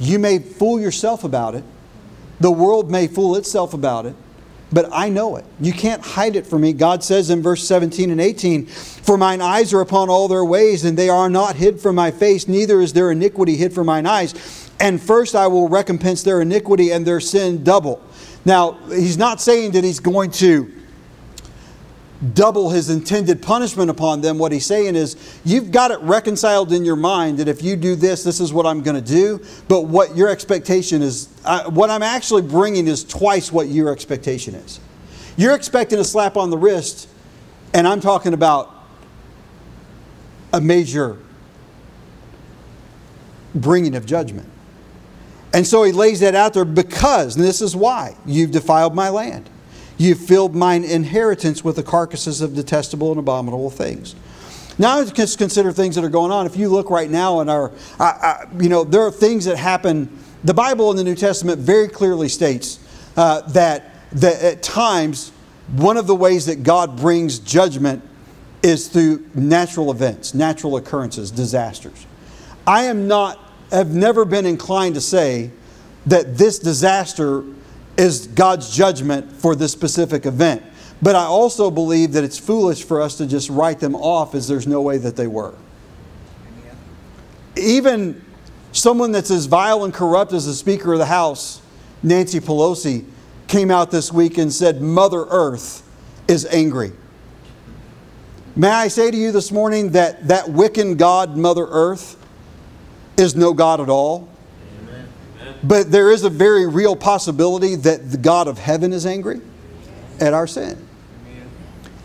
[0.00, 1.62] You may fool yourself about it.
[2.40, 4.16] The world may fool itself about it,
[4.72, 5.44] but I know it.
[5.60, 6.72] You can't hide it from me.
[6.72, 10.84] God says in verse 17 and 18, For mine eyes are upon all their ways,
[10.84, 14.06] and they are not hid from my face, neither is their iniquity hid from mine
[14.06, 14.70] eyes.
[14.78, 18.02] And first I will recompense their iniquity and their sin double.
[18.44, 20.79] Now, he's not saying that he's going to
[22.34, 24.38] double his intended punishment upon them.
[24.38, 27.96] What he's saying is, you've got it reconciled in your mind that if you do
[27.96, 29.42] this, this is what I'm going to do.
[29.68, 34.54] But what your expectation is, uh, what I'm actually bringing is twice what your expectation
[34.54, 34.80] is.
[35.36, 37.08] You're expecting a slap on the wrist,
[37.72, 38.74] and I'm talking about
[40.52, 41.16] a major
[43.54, 44.48] bringing of judgment.
[45.52, 49.08] And so he lays that out there because, and this is why, you've defiled my
[49.08, 49.48] land.
[50.00, 54.14] You filled mine inheritance with the carcasses of detestable and abominable things.
[54.78, 56.46] Now let's consider things that are going on.
[56.46, 59.58] If you look right now in our, uh, uh, you know, there are things that
[59.58, 60.08] happen.
[60.42, 62.78] The Bible in the New Testament very clearly states
[63.18, 65.32] uh, that, that at times
[65.76, 68.02] one of the ways that God brings judgment
[68.62, 72.06] is through natural events, natural occurrences, disasters.
[72.66, 73.38] I am not
[73.70, 75.50] have never been inclined to say
[76.06, 77.44] that this disaster
[77.96, 80.62] is God's judgment for this specific event.
[81.02, 84.48] But I also believe that it's foolish for us to just write them off as
[84.48, 85.54] there's no way that they were.
[87.56, 88.22] Even
[88.72, 91.62] someone that's as vile and corrupt as the Speaker of the House,
[92.02, 93.04] Nancy Pelosi,
[93.48, 95.82] came out this week and said, Mother Earth
[96.28, 96.92] is angry.
[98.56, 102.16] May I say to you this morning that that Wiccan God, Mother Earth,
[103.16, 104.29] is no God at all?
[105.62, 109.40] But there is a very real possibility that the God of heaven is angry
[110.18, 110.86] at our sin.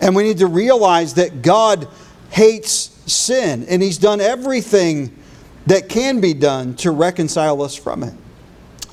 [0.02, 1.88] And we need to realize that God
[2.30, 5.18] hates sin, and He's done everything
[5.68, 8.14] that can be done to reconcile us from it.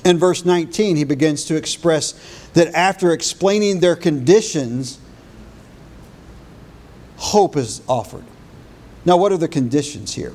[0.05, 2.13] In verse 19, he begins to express
[2.53, 4.99] that after explaining their conditions,
[7.17, 8.25] hope is offered.
[9.05, 10.33] Now, what are the conditions here?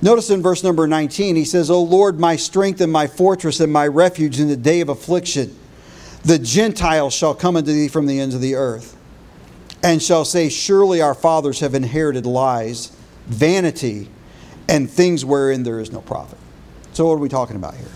[0.00, 3.72] Notice in verse number 19, he says, O Lord, my strength and my fortress and
[3.72, 5.56] my refuge in the day of affliction,
[6.24, 8.96] the Gentiles shall come unto thee from the ends of the earth,
[9.82, 12.92] and shall say, Surely our fathers have inherited lies,
[13.26, 14.08] vanity,
[14.68, 16.38] and things wherein there is no profit.
[16.92, 17.88] So, what are we talking about here?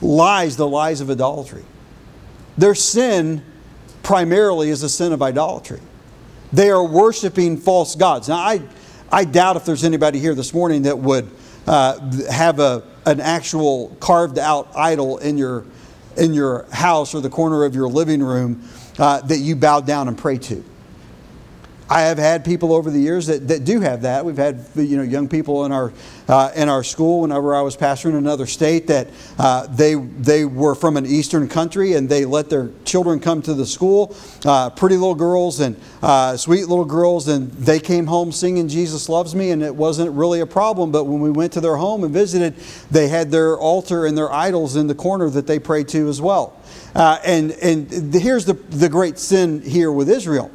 [0.00, 1.64] Lies, the lies of idolatry.
[2.56, 3.44] Their sin
[4.02, 5.80] primarily is a sin of idolatry.
[6.52, 8.28] They are worshiping false gods.
[8.28, 8.60] Now, I,
[9.10, 11.30] I doubt if there's anybody here this morning that would
[11.66, 11.98] uh,
[12.30, 15.64] have a, an actual carved out idol in your,
[16.16, 18.68] in your house or the corner of your living room
[18.98, 20.62] uh, that you bow down and pray to.
[21.90, 24.22] I have had people over the years that, that do have that.
[24.22, 25.90] We've had you know young people in our
[26.28, 30.44] uh, in our school whenever I was pastoring in another state that uh, they they
[30.44, 34.68] were from an eastern country and they let their children come to the school, uh,
[34.68, 39.34] pretty little girls and uh, sweet little girls, and they came home singing "Jesus Loves
[39.34, 40.92] Me" and it wasn't really a problem.
[40.92, 42.54] But when we went to their home and visited,
[42.90, 46.20] they had their altar and their idols in the corner that they prayed to as
[46.20, 46.60] well.
[46.94, 50.50] Uh, and and here's the the great sin here with Israel.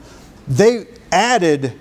[0.47, 1.73] They added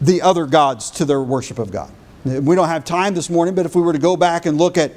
[0.00, 1.92] the other gods to their worship of God.
[2.24, 4.78] We don't have time this morning, but if we were to go back and look
[4.78, 4.92] at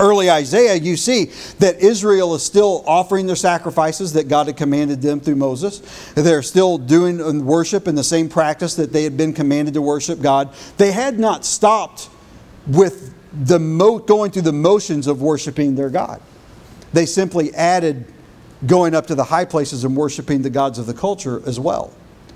[0.00, 1.26] early Isaiah, you see
[1.58, 5.80] that Israel is still offering their sacrifices that God had commanded them through Moses.
[6.14, 10.20] They're still doing worship in the same practice that they had been commanded to worship
[10.20, 10.52] God.
[10.78, 12.08] They had not stopped
[12.66, 16.20] with the mo- going through the motions of worshiping their God.
[16.92, 18.06] They simply added
[18.66, 21.92] going up to the high places and worshiping the gods of the culture as well.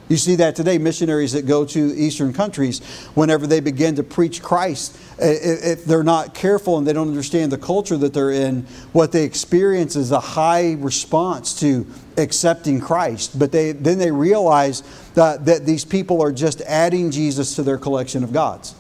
[0.09, 0.79] You see that today.
[0.79, 2.81] Missionaries that go to Eastern countries,
[3.15, 7.59] whenever they begin to preach Christ, if they're not careful and they don't understand the
[7.59, 13.39] culture that they're in, what they experience is a high response to accepting Christ.
[13.39, 14.83] But they, then they realize
[15.15, 18.75] that, that these people are just adding Jesus to their collection of gods.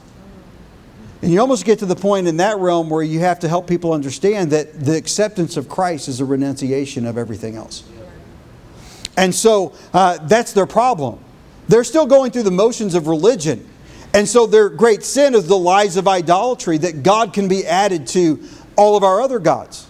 [1.21, 3.67] And you almost get to the point in that realm where you have to help
[3.67, 7.83] people understand that the acceptance of Christ is a renunciation of everything else.
[9.19, 11.19] And so uh, that's their problem.
[11.67, 13.69] They're still going through the motions of religion.
[14.15, 18.07] And so their great sin is the lies of idolatry that God can be added
[18.09, 18.41] to
[18.77, 19.88] all of our other gods.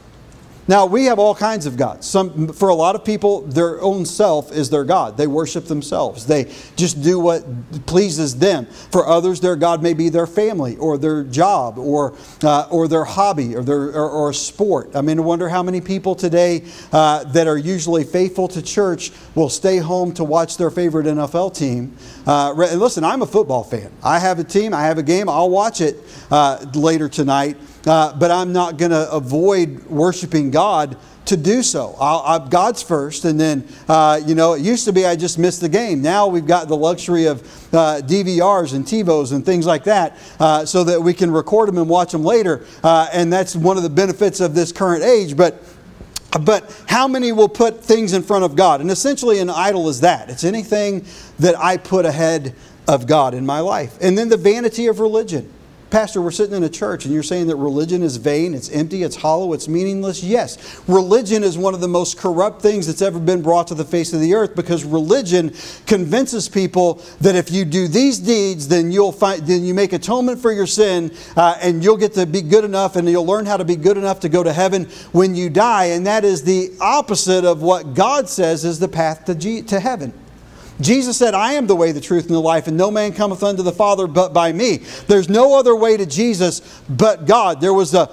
[0.68, 2.06] Now, we have all kinds of gods.
[2.06, 5.16] Some, for a lot of people, their own self is their God.
[5.16, 6.26] They worship themselves.
[6.26, 7.42] They just do what
[7.86, 8.66] pleases them.
[8.66, 13.04] For others, their God may be their family or their job or, uh, or their
[13.04, 14.94] hobby or, their, or, or, sport.
[14.94, 19.10] I mean, I wonder how many people today uh, that are usually faithful to church
[19.34, 21.96] will stay home to watch their favorite NFL team.
[22.26, 23.90] Uh, listen, I'm a football fan.
[24.04, 25.96] I have a team, I have a game, I'll watch it
[26.30, 27.56] uh, later tonight.
[27.88, 31.94] Uh, but I'm not going to avoid worshiping God to do so.
[32.00, 35.60] i God's first, and then, uh, you know, it used to be I just missed
[35.60, 36.00] the game.
[36.02, 37.42] Now we've got the luxury of
[37.74, 41.78] uh, DVRs and TiVos and things like that uh, so that we can record them
[41.78, 42.64] and watch them later.
[42.82, 45.36] Uh, and that's one of the benefits of this current age.
[45.36, 45.62] But
[46.44, 48.82] but how many will put things in front of God?
[48.82, 51.06] And essentially, an idol is that it's anything
[51.38, 52.54] that I put ahead
[52.86, 53.96] of God in my life.
[54.02, 55.50] And then the vanity of religion.
[55.90, 59.04] Pastor, we're sitting in a church and you're saying that religion is vain, it's empty,
[59.04, 60.22] it's hollow, it's meaningless.
[60.22, 63.86] Yes, religion is one of the most corrupt things that's ever been brought to the
[63.86, 65.54] face of the earth because religion
[65.86, 70.38] convinces people that if you do these deeds, then you'll find, then you make atonement
[70.38, 73.56] for your sin, uh, and you'll get to be good enough, and you'll learn how
[73.56, 75.86] to be good enough to go to heaven when you die.
[75.86, 79.80] And that is the opposite of what God says is the path to, G- to
[79.80, 80.12] heaven.
[80.80, 83.42] Jesus said, I am the way, the truth, and the life, and no man cometh
[83.42, 84.78] unto the Father but by me.
[85.06, 87.60] There's no other way to Jesus but God.
[87.60, 88.08] There was a,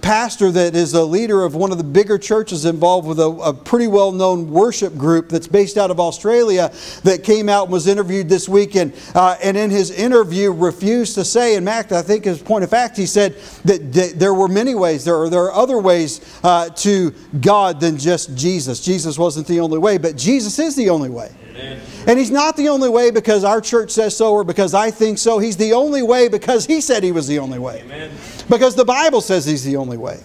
[0.00, 3.52] pastor that is a leader of one of the bigger churches involved with a, a
[3.52, 6.72] pretty well known worship group that's based out of Australia
[7.04, 8.94] that came out and was interviewed this weekend.
[9.14, 12.70] Uh, and in his interview, refused to say, in fact, I think his point of
[12.70, 13.34] fact, he said
[13.64, 17.80] that, that there were many ways, there are, there are other ways uh, to God
[17.80, 18.80] than just Jesus.
[18.80, 21.30] Jesus wasn't the only way, but Jesus is the only way.
[21.50, 21.80] Amen.
[22.06, 25.18] And He's not the only way because our church says so or because I think
[25.18, 25.38] so.
[25.38, 27.82] He's the only way because He said He was the only way.
[27.82, 28.10] Amen.
[28.48, 30.20] Because the Bible says He's the only way.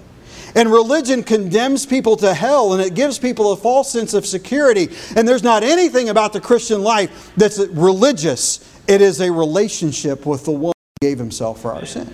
[0.55, 4.89] And religion condemns people to hell and it gives people a false sense of security.
[5.15, 10.45] And there's not anything about the Christian life that's religious, it is a relationship with
[10.45, 12.11] the one who gave Himself for our sin.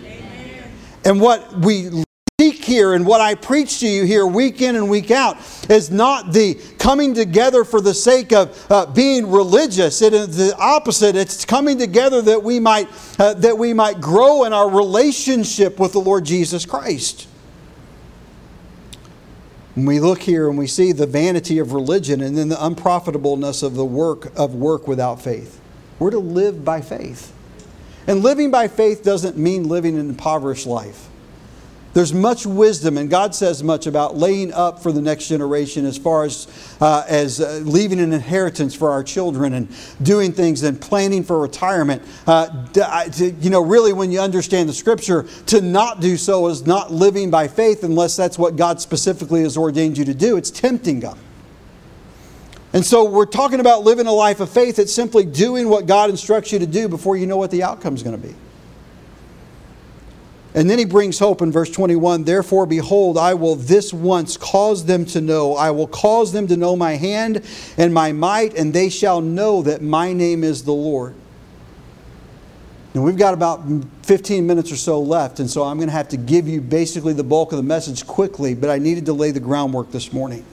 [1.03, 2.03] And what we
[2.39, 5.37] seek here and what I preach to you here week in and week out
[5.69, 10.01] is not the coming together for the sake of uh, being religious.
[10.01, 11.17] It is the opposite.
[11.17, 12.87] It's coming together that we might
[13.19, 17.27] uh, that we might grow in our relationship with the Lord Jesus Christ.
[19.79, 23.63] When we look here and we see the vanity of religion and then the unprofitableness
[23.63, 25.61] of the work of work without faith.
[25.99, 27.31] We're to live by faith.
[28.05, 31.07] And living by faith doesn't mean living an impoverished life.
[31.93, 35.97] There's much wisdom, and God says much about laying up for the next generation as
[35.97, 36.47] far as,
[36.79, 39.67] uh, as uh, leaving an inheritance for our children and
[40.01, 42.03] doing things and planning for retirement.
[42.27, 46.67] Uh, to, you know, really, when you understand the scripture, to not do so is
[46.67, 50.37] not living by faith unless that's what God specifically has ordained you to do.
[50.37, 51.17] It's tempting God.
[52.71, 54.77] And so we're talking about living a life of faith.
[54.77, 57.95] It's simply doing what God instructs you to do before you know what the outcome
[57.95, 58.35] is going to be.
[60.55, 64.85] And then he brings hope in verse 21 Therefore, behold, I will this once cause
[64.85, 65.55] them to know.
[65.55, 67.45] I will cause them to know my hand
[67.77, 71.13] and my might, and they shall know that my name is the Lord.
[72.95, 73.63] And we've got about
[74.01, 77.13] 15 minutes or so left, and so I'm going to have to give you basically
[77.13, 80.43] the bulk of the message quickly, but I needed to lay the groundwork this morning.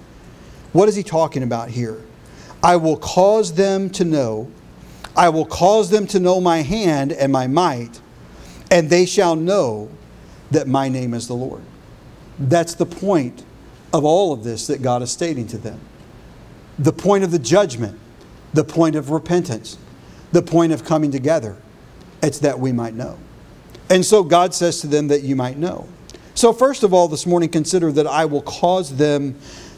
[0.75, 2.03] What is he talking about here?
[2.63, 4.51] I will cause them to know,
[5.17, 8.01] I will cause them to know my hand and my might
[8.71, 9.91] and they shall know
[10.51, 11.63] that my name is the Lord.
[12.39, 13.45] That's the point
[13.93, 15.81] of all of this that God is stating to them.
[16.79, 17.99] The point of the judgment,
[18.53, 19.79] the point of repentance,
[20.33, 21.57] the point of coming together.
[22.23, 23.19] It's that we might know.
[23.89, 25.89] And so God says to them that you might know.
[26.35, 29.37] So, first of all, this morning, consider that I will cause them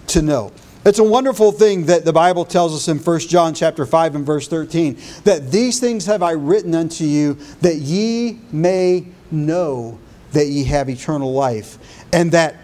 [0.09, 0.53] to know.
[0.89, 4.25] It's a wonderful thing that the Bible tells us in 1 John chapter 5 and
[4.25, 9.99] verse 13 that these things have I written unto you that ye may know
[10.33, 11.77] that ye have eternal life
[12.11, 12.55] and that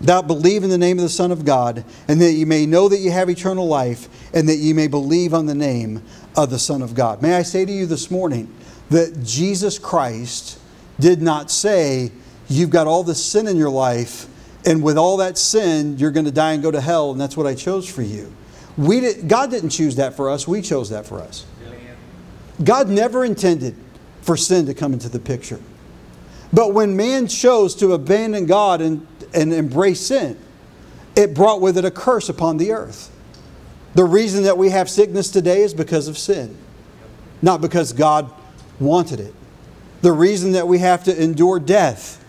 [0.00, 2.88] thou believe in the name of the Son of God and that ye may know
[2.88, 6.02] that ye have eternal life and that ye may believe on the name
[6.34, 7.20] of the Son of God.
[7.20, 8.50] May I say to you this morning
[8.88, 10.58] that Jesus Christ
[10.98, 12.12] did not say
[12.48, 14.26] you've got all this sin in your life
[14.64, 17.36] and with all that sin, you're going to die and go to hell, and that's
[17.36, 18.32] what I chose for you.
[18.76, 21.44] We did, God didn't choose that for us, we chose that for us.
[22.62, 23.74] God never intended
[24.20, 25.60] for sin to come into the picture.
[26.52, 30.38] But when man chose to abandon God and, and embrace sin,
[31.16, 33.10] it brought with it a curse upon the earth.
[33.94, 36.56] The reason that we have sickness today is because of sin,
[37.40, 38.30] not because God
[38.78, 39.34] wanted it.
[40.02, 42.24] The reason that we have to endure death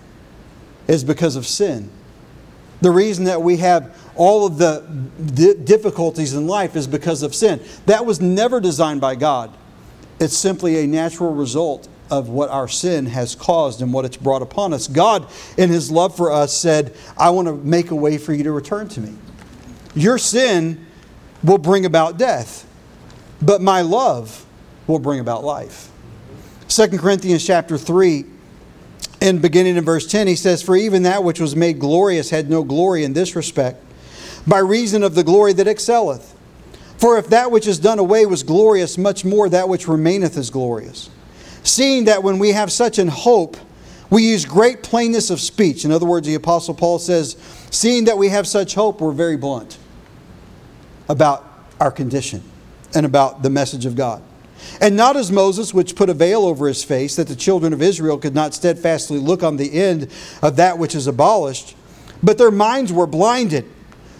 [0.87, 1.89] is because of sin.
[2.83, 7.61] The reason that we have all of the difficulties in life is because of sin.
[7.85, 9.55] That was never designed by God.
[10.19, 14.41] It's simply a natural result of what our sin has caused and what it's brought
[14.41, 14.89] upon us.
[14.89, 18.43] God, in His love for us, said, I want to make a way for you
[18.43, 19.13] to return to me.
[19.95, 20.85] Your sin
[21.41, 22.67] will bring about death,
[23.41, 24.45] but my love
[24.87, 25.89] will bring about life.
[26.67, 28.25] 2 Corinthians chapter 3
[29.21, 32.49] and beginning in verse 10, he says, For even that which was made glorious had
[32.49, 33.83] no glory in this respect,
[34.45, 36.37] by reason of the glory that excelleth.
[36.97, 40.49] For if that which is done away was glorious, much more that which remaineth is
[40.49, 41.09] glorious.
[41.63, 43.57] Seeing that when we have such an hope,
[44.09, 45.85] we use great plainness of speech.
[45.85, 47.35] In other words, the Apostle Paul says,
[47.71, 49.77] Seeing that we have such hope, we're very blunt
[51.09, 51.45] about
[51.79, 52.43] our condition
[52.93, 54.21] and about the message of God.
[54.81, 57.81] And not as Moses, which put a veil over his face, that the children of
[57.81, 60.09] Israel could not steadfastly look on the end
[60.41, 61.75] of that which is abolished,
[62.21, 63.65] but their minds were blinded.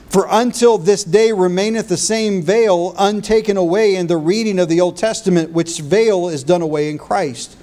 [0.10, 4.80] For until this day remaineth the same veil untaken away in the reading of the
[4.80, 7.58] Old Testament, which veil is done away in Christ.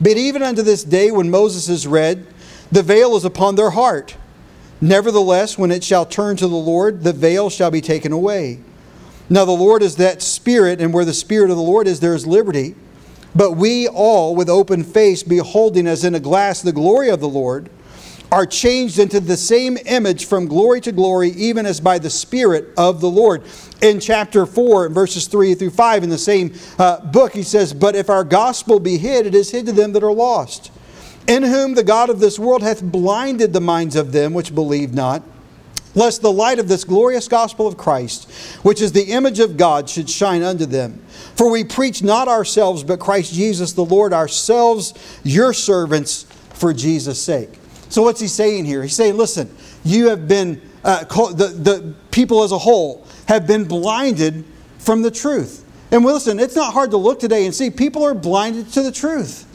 [0.00, 2.26] But even unto this day, when Moses is read,
[2.70, 4.16] the veil is upon their heart.
[4.80, 8.60] Nevertheless, when it shall turn to the Lord, the veil shall be taken away.
[9.32, 12.16] Now, the Lord is that Spirit, and where the Spirit of the Lord is, there
[12.16, 12.74] is liberty.
[13.32, 17.28] But we all, with open face, beholding as in a glass the glory of the
[17.28, 17.70] Lord,
[18.32, 22.70] are changed into the same image from glory to glory, even as by the Spirit
[22.76, 23.44] of the Lord.
[23.80, 27.94] In chapter 4, verses 3 through 5, in the same uh, book, he says, But
[27.94, 30.72] if our gospel be hid, it is hid to them that are lost,
[31.28, 34.92] in whom the God of this world hath blinded the minds of them which believe
[34.92, 35.22] not
[35.94, 38.30] lest the light of this glorious gospel of Christ,
[38.62, 41.02] which is the image of God, should shine unto them.
[41.34, 46.24] For we preach not ourselves, but Christ Jesus the Lord, ourselves your servants
[46.54, 47.50] for Jesus' sake.
[47.88, 48.82] So, what's he saying here?
[48.82, 53.64] He's saying, listen, you have been, uh, the, the people as a whole have been
[53.64, 54.44] blinded
[54.78, 55.66] from the truth.
[55.90, 58.92] And listen, it's not hard to look today and see people are blinded to the
[58.92, 59.46] truth.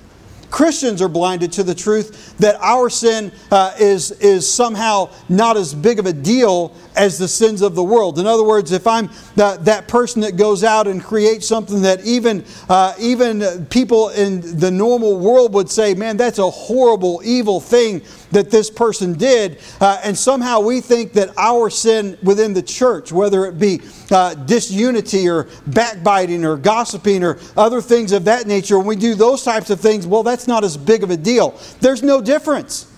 [0.56, 5.74] Christians are blinded to the truth that our sin uh, is, is somehow not as
[5.74, 8.20] big of a deal as the sins of the world.
[8.20, 12.06] In other words, if I'm that, that person that goes out and creates something that
[12.06, 17.60] even, uh, even people in the normal world would say, man, that's a horrible, evil
[17.60, 18.02] thing
[18.36, 23.14] that this person did, uh, and somehow we think that our sin within the church,
[23.14, 23.80] whether it be
[24.12, 29.16] uh, disunity or backbiting or gossiping or other things of that nature, when we do
[29.16, 31.58] those types of things, well, that's not as big of a deal.
[31.80, 32.92] There's no difference.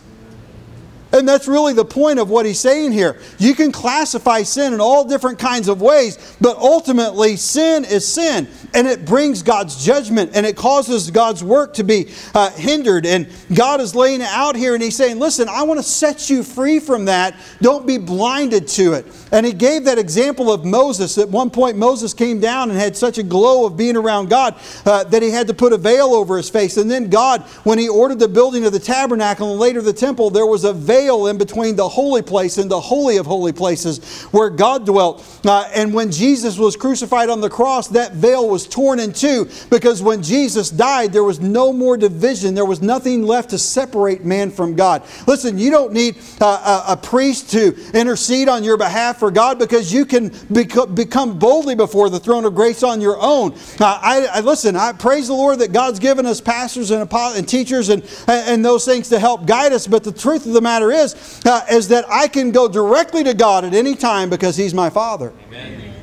[1.18, 3.20] And that's really the point of what he's saying here.
[3.38, 8.48] You can classify sin in all different kinds of ways, but ultimately, sin is sin.
[8.74, 13.06] And it brings God's judgment and it causes God's work to be uh, hindered.
[13.06, 16.30] And God is laying it out here and he's saying, Listen, I want to set
[16.30, 17.36] you free from that.
[17.62, 19.06] Don't be blinded to it.
[19.32, 21.18] And he gave that example of Moses.
[21.18, 24.60] At one point, Moses came down and had such a glow of being around God
[24.86, 26.78] uh, that he had to put a veil over his face.
[26.78, 30.30] And then God, when he ordered the building of the tabernacle and later the temple,
[30.30, 34.24] there was a veil in between the holy place and the holy of holy places
[34.26, 35.26] where God dwelt.
[35.46, 39.50] Uh, and when Jesus was crucified on the cross, that veil was torn in two
[39.70, 42.54] because when Jesus died, there was no more division.
[42.54, 45.04] There was nothing left to separate man from God.
[45.26, 49.60] Listen, you don't need uh, a, a priest to intercede on your behalf for God
[49.60, 53.54] because you can become boldly before the throne of grace on your own.
[53.80, 54.76] Uh, I, I, listen.
[54.76, 58.86] I praise the Lord that God's given us pastors and, and teachers and, and those
[58.86, 59.88] things to help guide us.
[59.88, 63.34] But the truth of the matter is, uh, is that I can go directly to
[63.34, 65.34] God at any time because He's my Father.
[65.48, 65.94] Amen.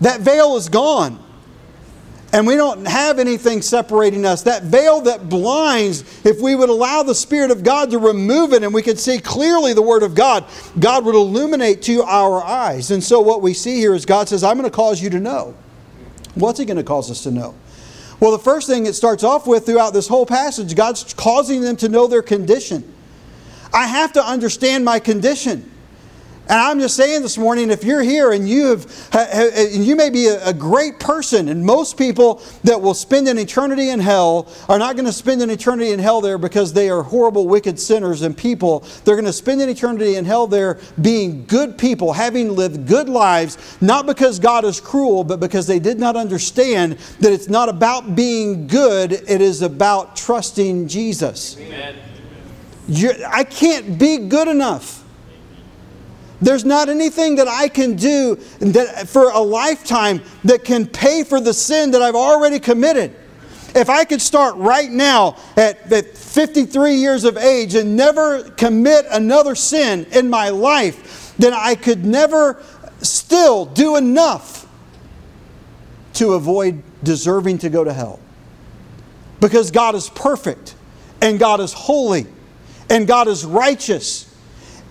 [0.00, 1.24] That veil is gone
[2.34, 4.42] and we don't have anything separating us.
[4.42, 8.64] That veil that blinds, if we would allow the Spirit of God to remove it
[8.64, 10.44] and we could see clearly the Word of God,
[10.80, 12.90] God would illuminate to our eyes.
[12.90, 15.20] And so what we see here is God says, I'm going to cause you to
[15.20, 15.54] know.
[16.34, 17.54] What's He going to cause us to know?
[18.18, 21.76] Well, the first thing it starts off with throughout this whole passage, God's causing them
[21.76, 22.93] to know their condition.
[23.74, 25.70] I have to understand my condition.
[26.46, 30.10] And I'm just saying this morning, if you're here and you have, and you may
[30.10, 34.78] be a great person, and most people that will spend an eternity in hell are
[34.78, 38.20] not going to spend an eternity in hell there because they are horrible, wicked sinners
[38.20, 38.80] and people.
[39.04, 43.08] They're going to spend an eternity in hell there being good people, having lived good
[43.08, 47.70] lives, not because God is cruel, but because they did not understand that it's not
[47.70, 51.58] about being good, it is about trusting Jesus.
[51.58, 51.96] Amen.
[52.88, 55.02] I can't be good enough.
[56.40, 61.40] There's not anything that I can do that for a lifetime that can pay for
[61.40, 63.16] the sin that I've already committed.
[63.74, 69.06] If I could start right now at, at 53 years of age and never commit
[69.10, 72.62] another sin in my life, then I could never
[73.00, 74.68] still do enough
[76.14, 78.20] to avoid deserving to go to hell.
[79.40, 80.74] Because God is perfect,
[81.20, 82.26] and God is holy,
[82.94, 84.32] and God is righteous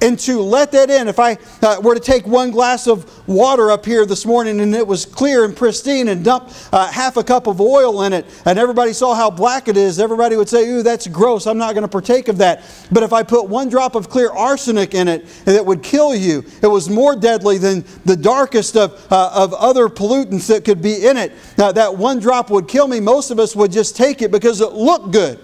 [0.02, 1.08] and to let that in.
[1.08, 4.76] If I uh, were to take one glass of water up here this morning and
[4.76, 8.26] it was clear and pristine and dump uh, half a cup of oil in it
[8.44, 11.48] and everybody saw how black it is, everybody would say, Ooh, that's gross.
[11.48, 12.64] I'm not going to partake of that.
[12.92, 16.44] But if I put one drop of clear arsenic in it, that would kill you.
[16.62, 21.08] It was more deadly than the darkest of, uh, of other pollutants that could be
[21.08, 21.32] in it.
[21.58, 23.00] Now, that one drop would kill me.
[23.00, 25.40] Most of us would just take it because it looked good.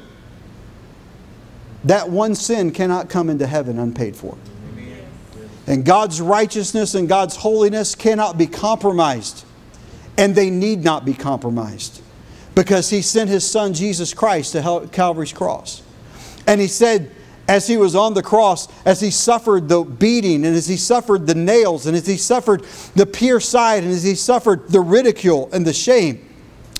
[1.85, 4.37] That one sin cannot come into heaven unpaid for.
[5.67, 9.45] And God's righteousness and God's holiness cannot be compromised.
[10.17, 12.01] And they need not be compromised
[12.55, 15.81] because He sent His Son Jesus Christ to Calvary's cross.
[16.45, 17.11] And He said,
[17.47, 21.25] as He was on the cross, as He suffered the beating, and as He suffered
[21.25, 22.63] the nails, and as He suffered
[22.95, 26.28] the pierced side, and as He suffered the ridicule and the shame,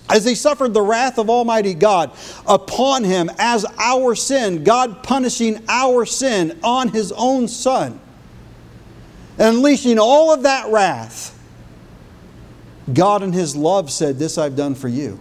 [0.10, 2.12] as he suffered the wrath of Almighty God
[2.47, 7.99] upon him as our sin, God punishing our sin on his own Son
[9.39, 11.36] unleashing all of that wrath,
[12.93, 15.20] God in His love said, This I've done for you.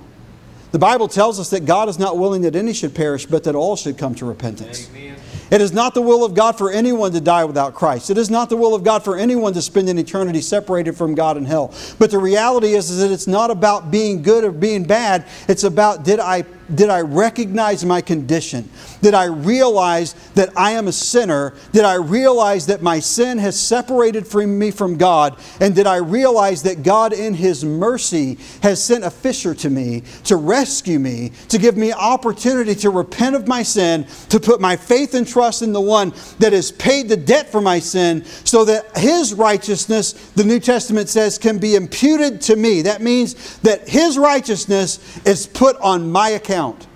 [0.72, 3.54] The Bible tells us that God is not willing that any should perish, but that
[3.54, 4.90] all should come to repentance.
[4.90, 5.17] Amen.
[5.50, 8.10] It is not the will of God for anyone to die without Christ.
[8.10, 11.14] It is not the will of God for anyone to spend an eternity separated from
[11.14, 11.72] God in hell.
[11.98, 15.26] But the reality is, is that it's not about being good or being bad.
[15.48, 16.44] It's about did I
[16.74, 18.68] did I recognize my condition?
[19.00, 21.54] Did I realize that I am a sinner?
[21.72, 25.38] Did I realize that my sin has separated from me from God?
[25.60, 30.02] And did I realize that God, in His mercy, has sent a fisher to me
[30.24, 34.76] to rescue me, to give me opportunity to repent of my sin, to put my
[34.76, 38.64] faith and trust in the one that has paid the debt for my sin, so
[38.64, 42.82] that His righteousness, the New Testament says, can be imputed to me?
[42.82, 46.86] That means that His righteousness is put on my account account.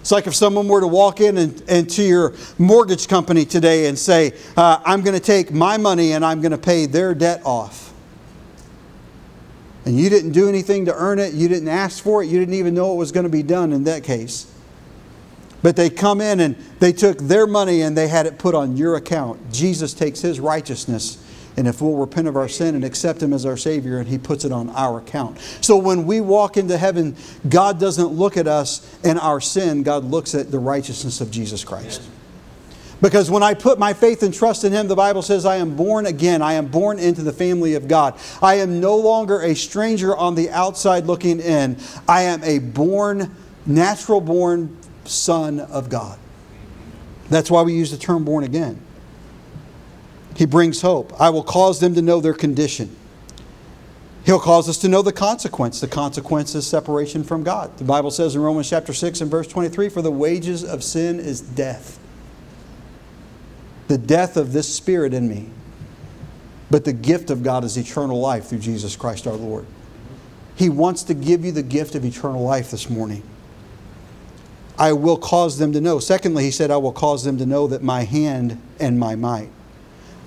[0.00, 3.98] It's like if someone were to walk in and, into your mortgage company today and
[3.98, 7.42] say, uh, I'm going to take my money and I'm going to pay their debt
[7.44, 7.92] off.
[9.84, 12.54] And you didn't do anything to earn it, you didn't ask for it, you didn't
[12.54, 14.52] even know it was going to be done in that case.
[15.62, 18.76] But they come in and they took their money and they had it put on
[18.76, 19.52] your account.
[19.52, 21.24] Jesus takes his righteousness
[21.58, 24.16] and if we'll repent of our sin and accept Him as our Savior, and He
[24.16, 25.40] puts it on our account.
[25.60, 27.16] So when we walk into heaven,
[27.48, 31.64] God doesn't look at us and our sin, God looks at the righteousness of Jesus
[31.64, 32.02] Christ.
[33.02, 35.74] Because when I put my faith and trust in Him, the Bible says, I am
[35.74, 36.42] born again.
[36.42, 38.16] I am born into the family of God.
[38.40, 41.76] I am no longer a stranger on the outside looking in.
[42.06, 43.34] I am a born,
[43.66, 46.20] natural born son of God.
[47.30, 48.80] That's why we use the term born again.
[50.38, 51.20] He brings hope.
[51.20, 52.94] I will cause them to know their condition.
[54.24, 55.80] He'll cause us to know the consequence.
[55.80, 57.76] The consequence is separation from God.
[57.76, 61.18] The Bible says in Romans chapter 6 and verse 23 For the wages of sin
[61.18, 61.98] is death.
[63.88, 65.48] The death of this spirit in me.
[66.70, 69.66] But the gift of God is eternal life through Jesus Christ our Lord.
[70.54, 73.24] He wants to give you the gift of eternal life this morning.
[74.78, 75.98] I will cause them to know.
[75.98, 79.50] Secondly, he said, I will cause them to know that my hand and my might.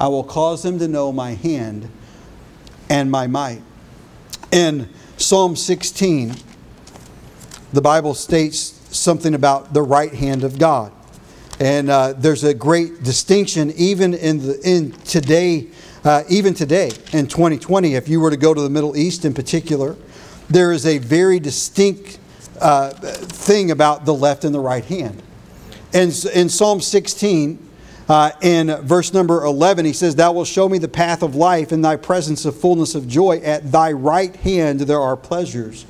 [0.01, 1.87] I will cause them to know my hand
[2.89, 3.61] and my might.
[4.51, 6.33] In Psalm 16,
[7.71, 8.57] the Bible states
[8.89, 10.91] something about the right hand of God.
[11.59, 15.67] And uh, there's a great distinction even in, the, in today,
[16.03, 19.35] uh, even today in 2020, if you were to go to the Middle East in
[19.35, 19.95] particular,
[20.49, 22.17] there is a very distinct
[22.59, 25.21] uh, thing about the left and the right hand.
[25.93, 27.67] And in Psalm 16,
[28.11, 31.71] uh, in verse number 11, he says, Thou wilt show me the path of life,
[31.71, 33.37] in thy presence of fullness of joy.
[33.37, 35.85] At thy right hand there are pleasures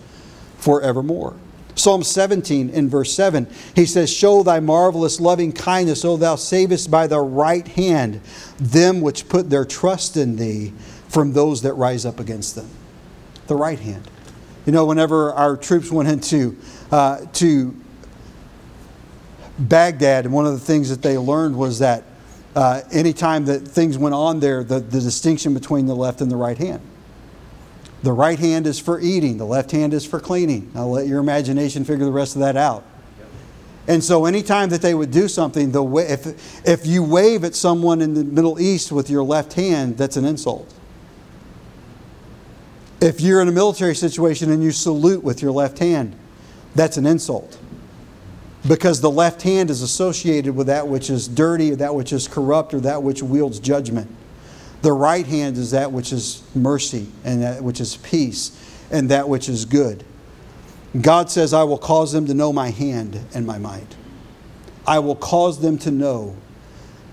[0.58, 1.36] forevermore.
[1.74, 6.92] Psalm 17 in verse 7, he says, Show thy marvelous loving kindness, O thou savest
[6.92, 8.22] by the right hand
[8.60, 10.74] them which put their trust in thee
[11.10, 12.70] from those that rise up against them.
[13.48, 14.08] The right hand.
[14.68, 16.56] You know, whenever our troops went into
[16.92, 17.76] uh, to
[19.58, 22.04] Baghdad, and one of the things that they learned was that
[22.56, 26.36] uh, anytime that things went on there, the, the distinction between the left and the
[26.36, 26.82] right hand.
[28.04, 30.72] The right hand is for eating, the left hand is for cleaning.
[30.76, 32.84] I'll let your imagination figure the rest of that out.
[33.88, 37.56] And so, anytime that they would do something, the way, if, if you wave at
[37.56, 40.72] someone in the Middle East with your left hand, that's an insult.
[43.02, 46.16] If you're in a military situation and you salute with your left hand,
[46.76, 47.58] that's an insult
[48.68, 52.28] because the left hand is associated with that which is dirty, or that which is
[52.28, 54.10] corrupt, or that which wields judgment.
[54.82, 58.58] The right hand is that which is mercy, and that which is peace,
[58.92, 60.04] and that which is good.
[61.00, 63.96] God says, I will cause them to know my hand and my might.
[64.86, 66.36] I will cause them to know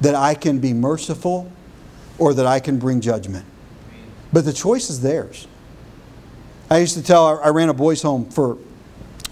[0.01, 1.51] that I can be merciful
[2.19, 3.47] or that I can bring judgment.
[4.33, 5.47] But the choice is theirs.
[6.71, 8.59] I used to tell, I ran a boys' home for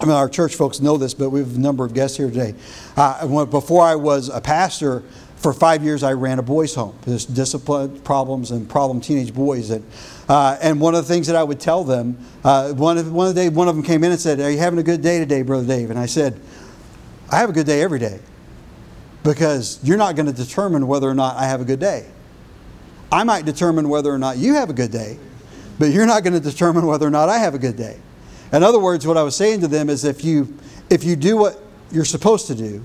[0.01, 2.29] I mean, our church folks know this, but we have a number of guests here
[2.29, 2.55] today.
[2.97, 5.03] Uh, before I was a pastor,
[5.37, 6.99] for five years I ran a boys' home.
[7.07, 9.71] There's discipline problems and problem teenage boys.
[9.71, 9.85] And,
[10.29, 13.29] uh, and one of the things that I would tell them, uh, one, of, one
[13.29, 15.03] of the day, one of them came in and said, "Are you having a good
[15.03, 16.41] day today, brother Dave?" And I said,
[17.31, 18.21] "I have a good day every day,
[19.23, 22.07] because you're not going to determine whether or not I have a good day.
[23.13, 25.19] I might determine whether or not you have a good day,
[25.79, 27.99] but you're not going to determine whether or not I have a good day."
[28.53, 30.57] In other words, what I was saying to them is if you,
[30.91, 32.83] if you do what you're supposed to do,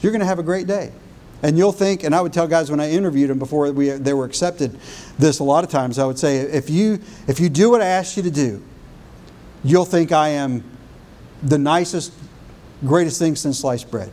[0.00, 0.92] you're going to have a great day.
[1.42, 4.12] And you'll think, and I would tell guys when I interviewed them before we, they
[4.12, 4.78] were accepted
[5.18, 7.86] this a lot of times, I would say, if you, if you do what I
[7.86, 8.62] asked you to do,
[9.64, 10.62] you'll think I am
[11.42, 12.12] the nicest,
[12.84, 14.12] greatest thing since sliced bread.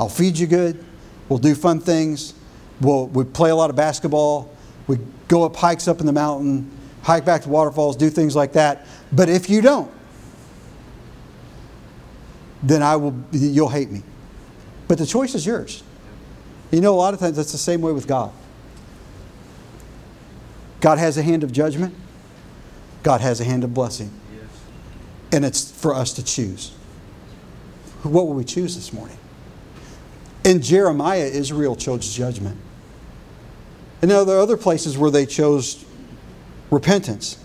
[0.00, 0.84] I'll feed you good.
[1.28, 2.34] We'll do fun things.
[2.80, 4.52] We'll, we play a lot of basketball.
[4.88, 4.98] We
[5.28, 6.70] go up hikes up in the mountain,
[7.02, 8.86] hike back to waterfalls, do things like that.
[9.12, 9.90] But if you don't,
[12.64, 14.02] then I will, you'll hate me.
[14.88, 15.82] But the choice is yours.
[16.70, 18.32] You know, a lot of times that's the same way with God.
[20.80, 21.94] God has a hand of judgment,
[23.02, 24.10] God has a hand of blessing.
[24.34, 24.44] Yes.
[25.32, 26.70] And it's for us to choose.
[28.02, 29.16] What will we choose this morning?
[30.44, 32.58] In Jeremiah, Israel chose judgment.
[34.02, 35.84] And now there are other places where they chose
[36.70, 37.42] repentance,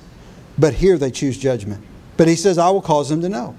[0.58, 1.84] but here they choose judgment.
[2.18, 3.56] But he says, I will cause them to know.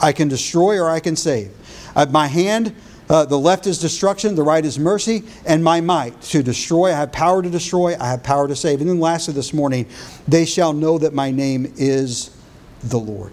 [0.00, 1.52] I can destroy or I can save.
[1.94, 2.74] Uh, my hand,
[3.08, 6.92] uh, the left is destruction, the right is mercy, and my might to destroy.
[6.92, 8.80] I have power to destroy, I have power to save.
[8.80, 9.86] And then lastly this morning,
[10.28, 12.36] they shall know that my name is
[12.84, 13.32] the Lord.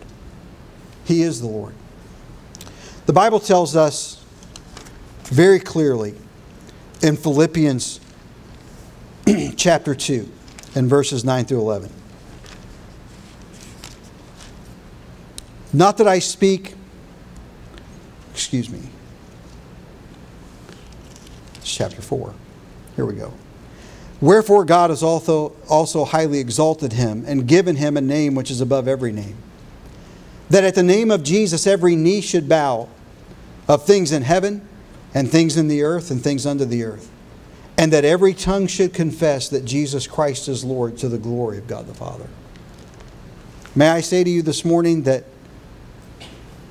[1.05, 1.73] He is the Lord.
[3.05, 4.25] The Bible tells us
[5.25, 6.15] very clearly
[7.01, 7.99] in Philippians
[9.55, 10.27] chapter 2
[10.75, 11.91] and verses 9 through 11.
[15.73, 16.75] Not that I speak,
[18.33, 18.81] excuse me,
[21.55, 22.33] it's chapter 4.
[22.95, 23.33] Here we go.
[24.19, 28.61] Wherefore God has also, also highly exalted him and given him a name which is
[28.61, 29.35] above every name.
[30.49, 32.89] That at the name of Jesus every knee should bow
[33.67, 34.67] of things in heaven
[35.13, 37.11] and things in the earth and things under the earth.
[37.77, 41.67] And that every tongue should confess that Jesus Christ is Lord to the glory of
[41.67, 42.27] God the Father.
[43.75, 45.25] May I say to you this morning that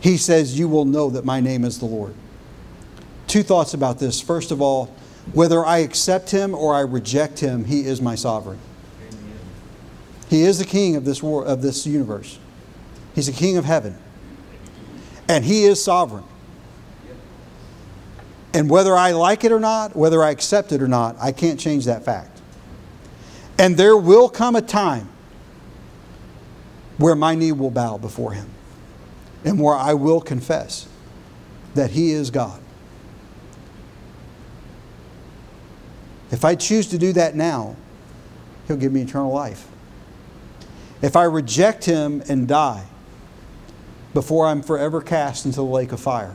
[0.00, 2.14] he says, You will know that my name is the Lord.
[3.26, 4.20] Two thoughts about this.
[4.20, 4.86] First of all,
[5.32, 8.58] whether I accept him or I reject him, he is my sovereign.
[9.08, 9.38] Amen.
[10.28, 12.38] He is the king of this, world, of this universe,
[13.14, 13.98] he's the king of heaven.
[15.28, 16.22] And he is sovereign.
[18.54, 21.58] And whether I like it or not, whether I accept it or not, I can't
[21.58, 22.40] change that fact.
[23.58, 25.08] And there will come a time
[26.96, 28.48] where my knee will bow before him
[29.46, 30.88] and where I will confess
[31.74, 32.60] that he is God.
[36.32, 37.76] If I choose to do that now,
[38.66, 39.68] he'll give me eternal life.
[41.00, 42.86] If I reject him and die
[44.12, 46.34] before I'm forever cast into the lake of fire,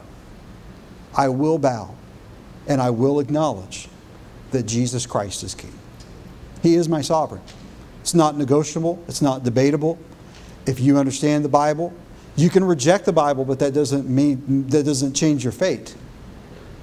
[1.14, 1.94] I will bow
[2.68, 3.90] and I will acknowledge
[4.52, 5.74] that Jesus Christ is King.
[6.64, 7.42] He is my sovereign.
[8.00, 10.00] It's not negotiable, it's not debatable.
[10.66, 11.94] If you understand the Bible,
[12.36, 15.96] you can reject the Bible, but that doesn't mean that doesn't change your fate.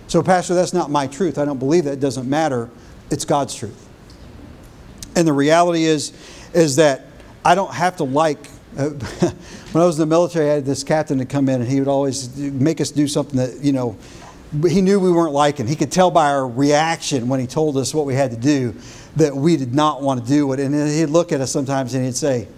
[0.07, 1.39] So, Pastor, that's not my truth.
[1.39, 1.95] I don't believe that.
[1.95, 2.71] It doesn't matter.
[3.11, 3.89] It's God's truth.
[5.17, 6.13] And the reality is,
[6.55, 7.07] is that
[7.45, 8.39] I don't have to like.
[8.77, 8.91] Uh,
[9.73, 11.79] when I was in the military, I had this captain to come in, and he
[11.79, 13.97] would always make us do something that you know
[14.67, 15.67] he knew we weren't liking.
[15.67, 18.75] He could tell by our reaction when he told us what we had to do
[19.17, 20.61] that we did not want to do it.
[20.61, 22.49] And he'd look at us sometimes and he'd say,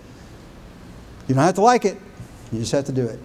[1.27, 1.99] "You don't have to like it.
[2.53, 3.19] You just have to do it."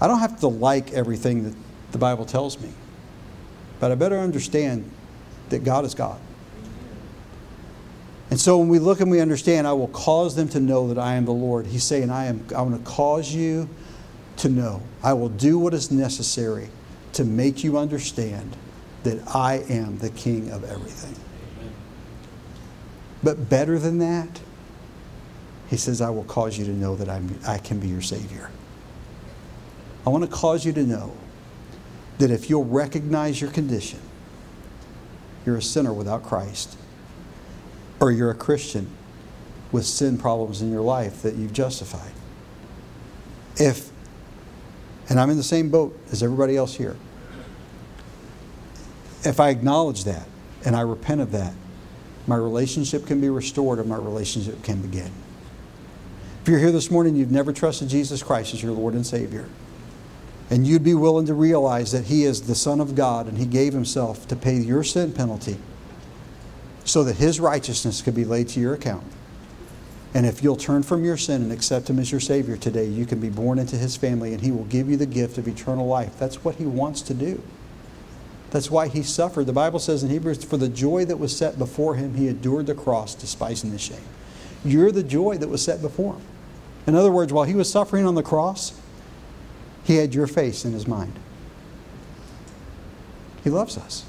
[0.00, 1.54] I don't have to like everything that
[1.92, 2.70] the Bible tells me,
[3.80, 4.90] but I better understand
[5.48, 6.20] that God is God.
[8.30, 10.98] And so when we look and we understand, I will cause them to know that
[10.98, 11.66] I am the Lord.
[11.66, 13.68] He's saying, I am I'm going to cause you
[14.38, 14.82] to know.
[15.02, 16.68] I will do what is necessary
[17.12, 18.56] to make you understand
[19.04, 21.14] that I am the king of everything.
[23.22, 24.40] But better than that,
[25.68, 28.50] he says, I will cause you to know that I'm, I can be your Savior.
[30.06, 31.16] I want to cause you to know
[32.18, 33.98] that if you'll recognize your condition,
[35.44, 36.76] you're a sinner without Christ,
[38.00, 38.88] or you're a Christian
[39.72, 42.12] with sin problems in your life that you've justified.
[43.56, 43.90] If,
[45.08, 46.96] and I'm in the same boat as everybody else here,
[49.24, 50.28] if I acknowledge that
[50.64, 51.54] and I repent of that,
[52.28, 55.10] my relationship can be restored and my relationship can begin.
[56.46, 59.48] If you're here this morning, you've never trusted Jesus Christ as your Lord and Savior,
[60.48, 63.46] and you'd be willing to realize that He is the Son of God and He
[63.46, 65.56] gave Himself to pay your sin penalty
[66.84, 69.02] so that His righteousness could be laid to your account.
[70.14, 73.06] And if you'll turn from your sin and accept Him as your Savior today, you
[73.06, 75.88] can be born into His family and He will give you the gift of eternal
[75.88, 76.16] life.
[76.16, 77.42] That's what He wants to do.
[78.52, 79.46] That's why He suffered.
[79.46, 82.66] The Bible says in Hebrews, for the joy that was set before Him, He endured
[82.66, 83.98] the cross, despising the shame.
[84.64, 86.22] You're the joy that was set before Him.
[86.86, 88.80] In other words, while He was suffering on the cross,
[89.84, 91.18] He had your face in His mind.
[93.42, 94.04] He loves us.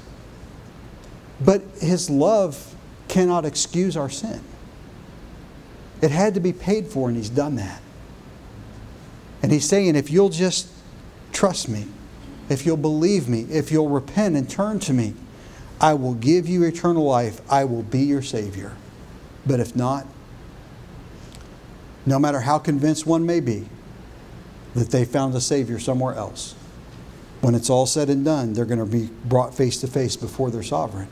[1.40, 2.74] But His love
[3.08, 4.40] cannot excuse our sin.
[6.00, 7.80] It had to be paid for, and He's done that.
[9.42, 10.68] And He's saying, if you'll just
[11.32, 11.86] trust me,
[12.48, 15.14] if you'll believe me, if you'll repent and turn to me,
[15.80, 17.40] I will give you eternal life.
[17.50, 18.76] I will be your Savior.
[19.46, 20.06] But if not,
[22.08, 23.68] no matter how convinced one may be
[24.74, 26.54] that they found a Savior somewhere else,
[27.40, 30.50] When it's all said and done, they're going to be brought face to face before
[30.50, 31.08] their sovereign.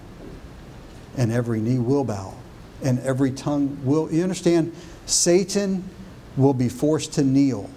[1.16, 2.34] And every knee will bow,
[2.82, 4.12] and every tongue will.
[4.12, 4.74] You understand?
[5.06, 5.88] Satan
[6.36, 7.70] will be forced to kneel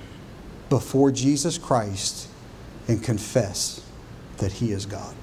[0.69, 2.27] before Jesus Christ
[2.87, 3.85] and confess
[4.37, 5.15] that he is God.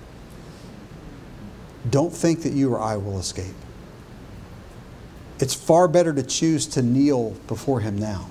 [1.91, 3.55] Don't think that you or I will escape.
[5.39, 8.29] It's far better to choose to kneel before him now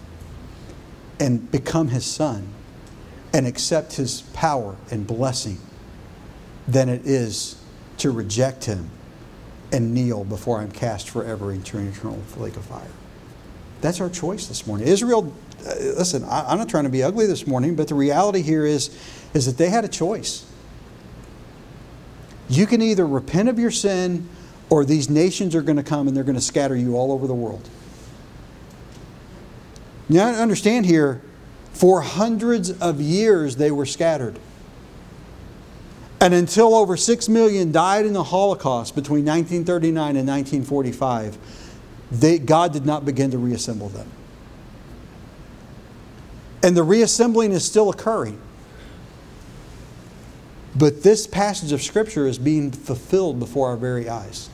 [1.20, 2.48] and become his son
[3.34, 5.60] and accept his power and blessing
[6.68, 7.62] than it is
[7.98, 8.90] to reject him
[9.72, 12.88] and kneel before I'm cast forever into an eternal lake of fire.
[13.82, 14.88] That's our choice this morning.
[14.88, 15.34] Israel,
[15.68, 18.96] uh, listen, I'm not trying to be ugly this morning, but the reality here is,
[19.34, 20.46] is that they had a choice.
[22.48, 24.30] You can either repent of your sin
[24.70, 27.28] or these nations are going to come and they're going to scatter you all over
[27.28, 27.70] the world.
[30.10, 31.22] Now, understand here,
[31.74, 34.40] for hundreds of years they were scattered.
[36.22, 41.38] And until over 6 million died in the Holocaust between 1939 and 1945,
[42.12, 44.10] they, God did not begin to reassemble them.
[46.64, 48.42] And the reassembling is still occurring.
[50.76, 54.50] But this passage of Scripture is being fulfilled before our very eyes.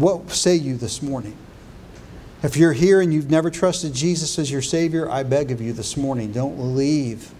[0.00, 1.36] What say you this morning?
[2.42, 5.74] If you're here and you've never trusted Jesus as your Savior, I beg of you
[5.74, 7.34] this morning, don't leave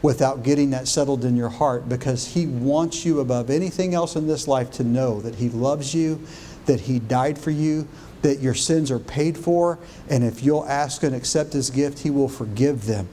[0.00, 4.26] without getting that settled in your heart because He wants you above anything else in
[4.26, 6.26] this life to know that He loves you,
[6.64, 7.86] that He died for you,
[8.22, 9.78] that your sins are paid for,
[10.08, 13.06] and if you'll ask and accept His gift, He will forgive them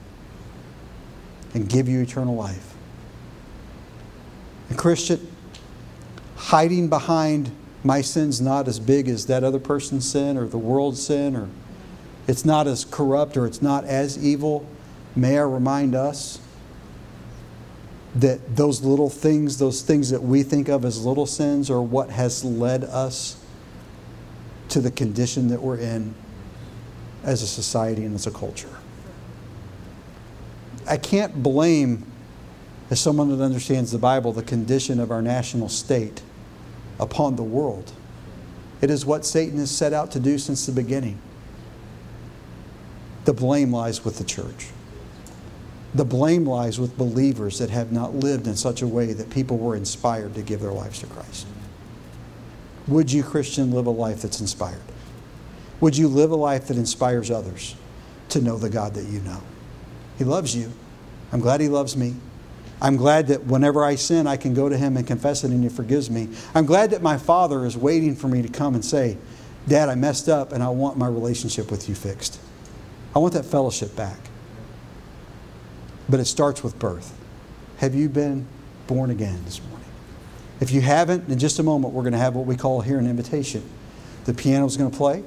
[1.53, 2.74] and give you eternal life.
[4.69, 5.30] And Christian,
[6.38, 7.51] hiding behind
[7.84, 11.49] my sin's not as big as that other person's sin or the world's sin or
[12.27, 14.65] it's not as corrupt or it's not as evil,
[15.15, 16.39] may I remind us
[18.15, 22.09] that those little things, those things that we think of as little sins, are what
[22.09, 23.43] has led us
[24.69, 26.13] to the condition that we're in
[27.23, 28.69] as a society and as a culture.
[30.88, 32.05] I can't blame,
[32.89, 36.21] as someone that understands the Bible, the condition of our national state
[37.02, 37.91] upon the world.
[38.80, 41.20] It is what Satan has set out to do since the beginning.
[43.26, 44.70] The blame lies with the church.
[45.93, 49.58] The blame lies with believers that have not lived in such a way that people
[49.58, 51.45] were inspired to give their lives to Christ.
[52.88, 54.82] Would you, Christian, live a life that's inspired?
[55.82, 57.76] Would you live a life that inspires others
[58.30, 59.41] to know the God that you know?
[60.18, 60.72] He loves you.
[61.32, 62.16] I'm glad He loves me.
[62.82, 65.63] I'm glad that whenever I sin, I can go to Him and confess it and
[65.63, 66.29] He forgives me.
[66.55, 69.17] I'm glad that my Father is waiting for me to come and say,
[69.67, 72.39] Dad, I messed up and I want my relationship with you fixed.
[73.15, 74.17] I want that fellowship back.
[76.09, 77.15] But it starts with birth.
[77.77, 78.47] Have you been
[78.88, 79.88] born again this morning?
[80.59, 82.97] If you haven't, in just a moment, we're going to have what we call here
[82.97, 83.63] an invitation.
[84.25, 85.23] The piano's going to play.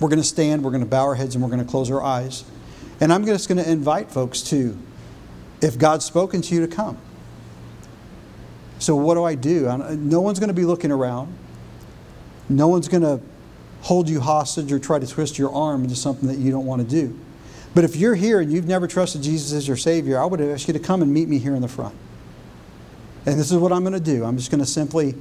[0.00, 1.90] We're going to stand, we're going to bow our heads, and we're going to close
[1.90, 2.44] our eyes.
[3.00, 4.78] And I'm just going to invite folks to
[5.60, 6.98] if God's spoken to you to come.
[8.78, 9.64] So, what do I do?
[9.96, 11.36] No one's going to be looking around.
[12.48, 13.20] No one's going to
[13.82, 16.82] hold you hostage or try to twist your arm into something that you don't want
[16.82, 17.18] to do.
[17.74, 20.66] But if you're here and you've never trusted Jesus as your Savior, I would ask
[20.68, 21.94] you to come and meet me here in the front.
[23.26, 25.14] And this is what I'm going to do I'm just going to simply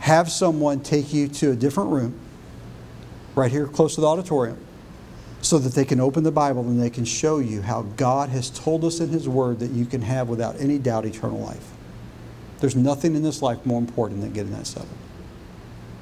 [0.00, 2.18] have someone take you to a different room,
[3.34, 4.63] right here close to the auditorium
[5.44, 8.48] so that they can open the Bible and they can show you how God has
[8.48, 11.70] told us in His Word that you can have without any doubt eternal life.
[12.60, 14.88] There's nothing in this life more important than getting that settled.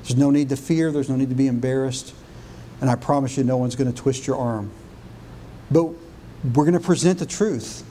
[0.05, 2.15] There's no need to fear, there's no need to be embarrassed,
[2.81, 4.71] and I promise you, no one's going to twist your arm.
[5.73, 5.87] But
[6.55, 7.83] we're going to present the truth,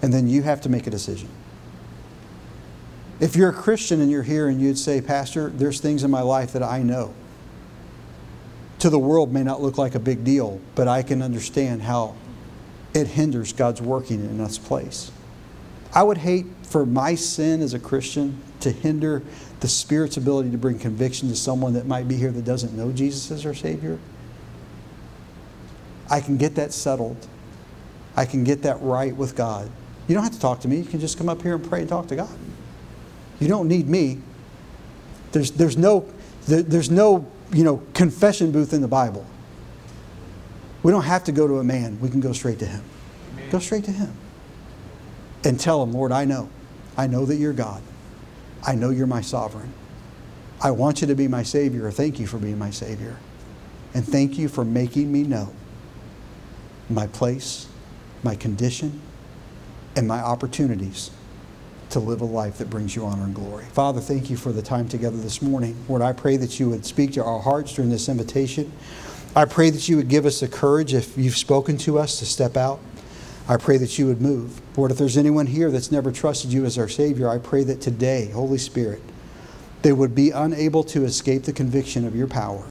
[0.00, 1.28] and then you have to make a decision.
[3.18, 6.22] If you're a Christian and you're here and you'd say, Pastor, there's things in my
[6.22, 7.14] life that I know
[8.82, 12.16] to the world may not look like a big deal, but I can understand how
[12.92, 15.12] it hinders God's working in us place.
[15.94, 19.22] I would hate for my sin as a Christian to hinder
[19.60, 22.90] the Spirit's ability to bring conviction to someone that might be here that doesn't know
[22.90, 24.00] Jesus as their Savior.
[26.10, 27.28] I can get that settled.
[28.16, 29.70] I can get that right with God.
[30.08, 30.78] You don't have to talk to me.
[30.78, 32.36] You can just come up here and pray and talk to God.
[33.38, 34.18] You don't need me.
[35.30, 36.12] There's, there's, no,
[36.48, 39.26] there, there's no you know, confession booth in the Bible.
[40.82, 42.00] We don't have to go to a man.
[42.00, 42.82] We can go straight to him.
[43.34, 43.50] Amen.
[43.50, 44.12] Go straight to him.
[45.44, 46.48] And tell him, Lord, I know.
[46.96, 47.82] I know that you're God.
[48.66, 49.72] I know you're my sovereign.
[50.60, 51.90] I want you to be my Savior.
[51.90, 53.16] Thank you for being my Savior.
[53.94, 55.52] And thank you for making me know
[56.88, 57.66] my place,
[58.22, 59.00] my condition,
[59.96, 61.10] and my opportunities
[61.92, 63.64] to live a life that brings you honor and glory.
[63.72, 65.76] Father, thank you for the time together this morning.
[65.88, 68.72] Lord, I pray that you would speak to our hearts during this invitation.
[69.34, 72.26] I pray that you would give us the courage, if you've spoken to us, to
[72.26, 72.80] step out.
[73.48, 74.60] I pray that you would move.
[74.76, 77.80] Lord, if there's anyone here that's never trusted you as our Savior, I pray that
[77.80, 79.02] today, Holy Spirit,
[79.82, 82.60] they would be unable to escape the conviction of your power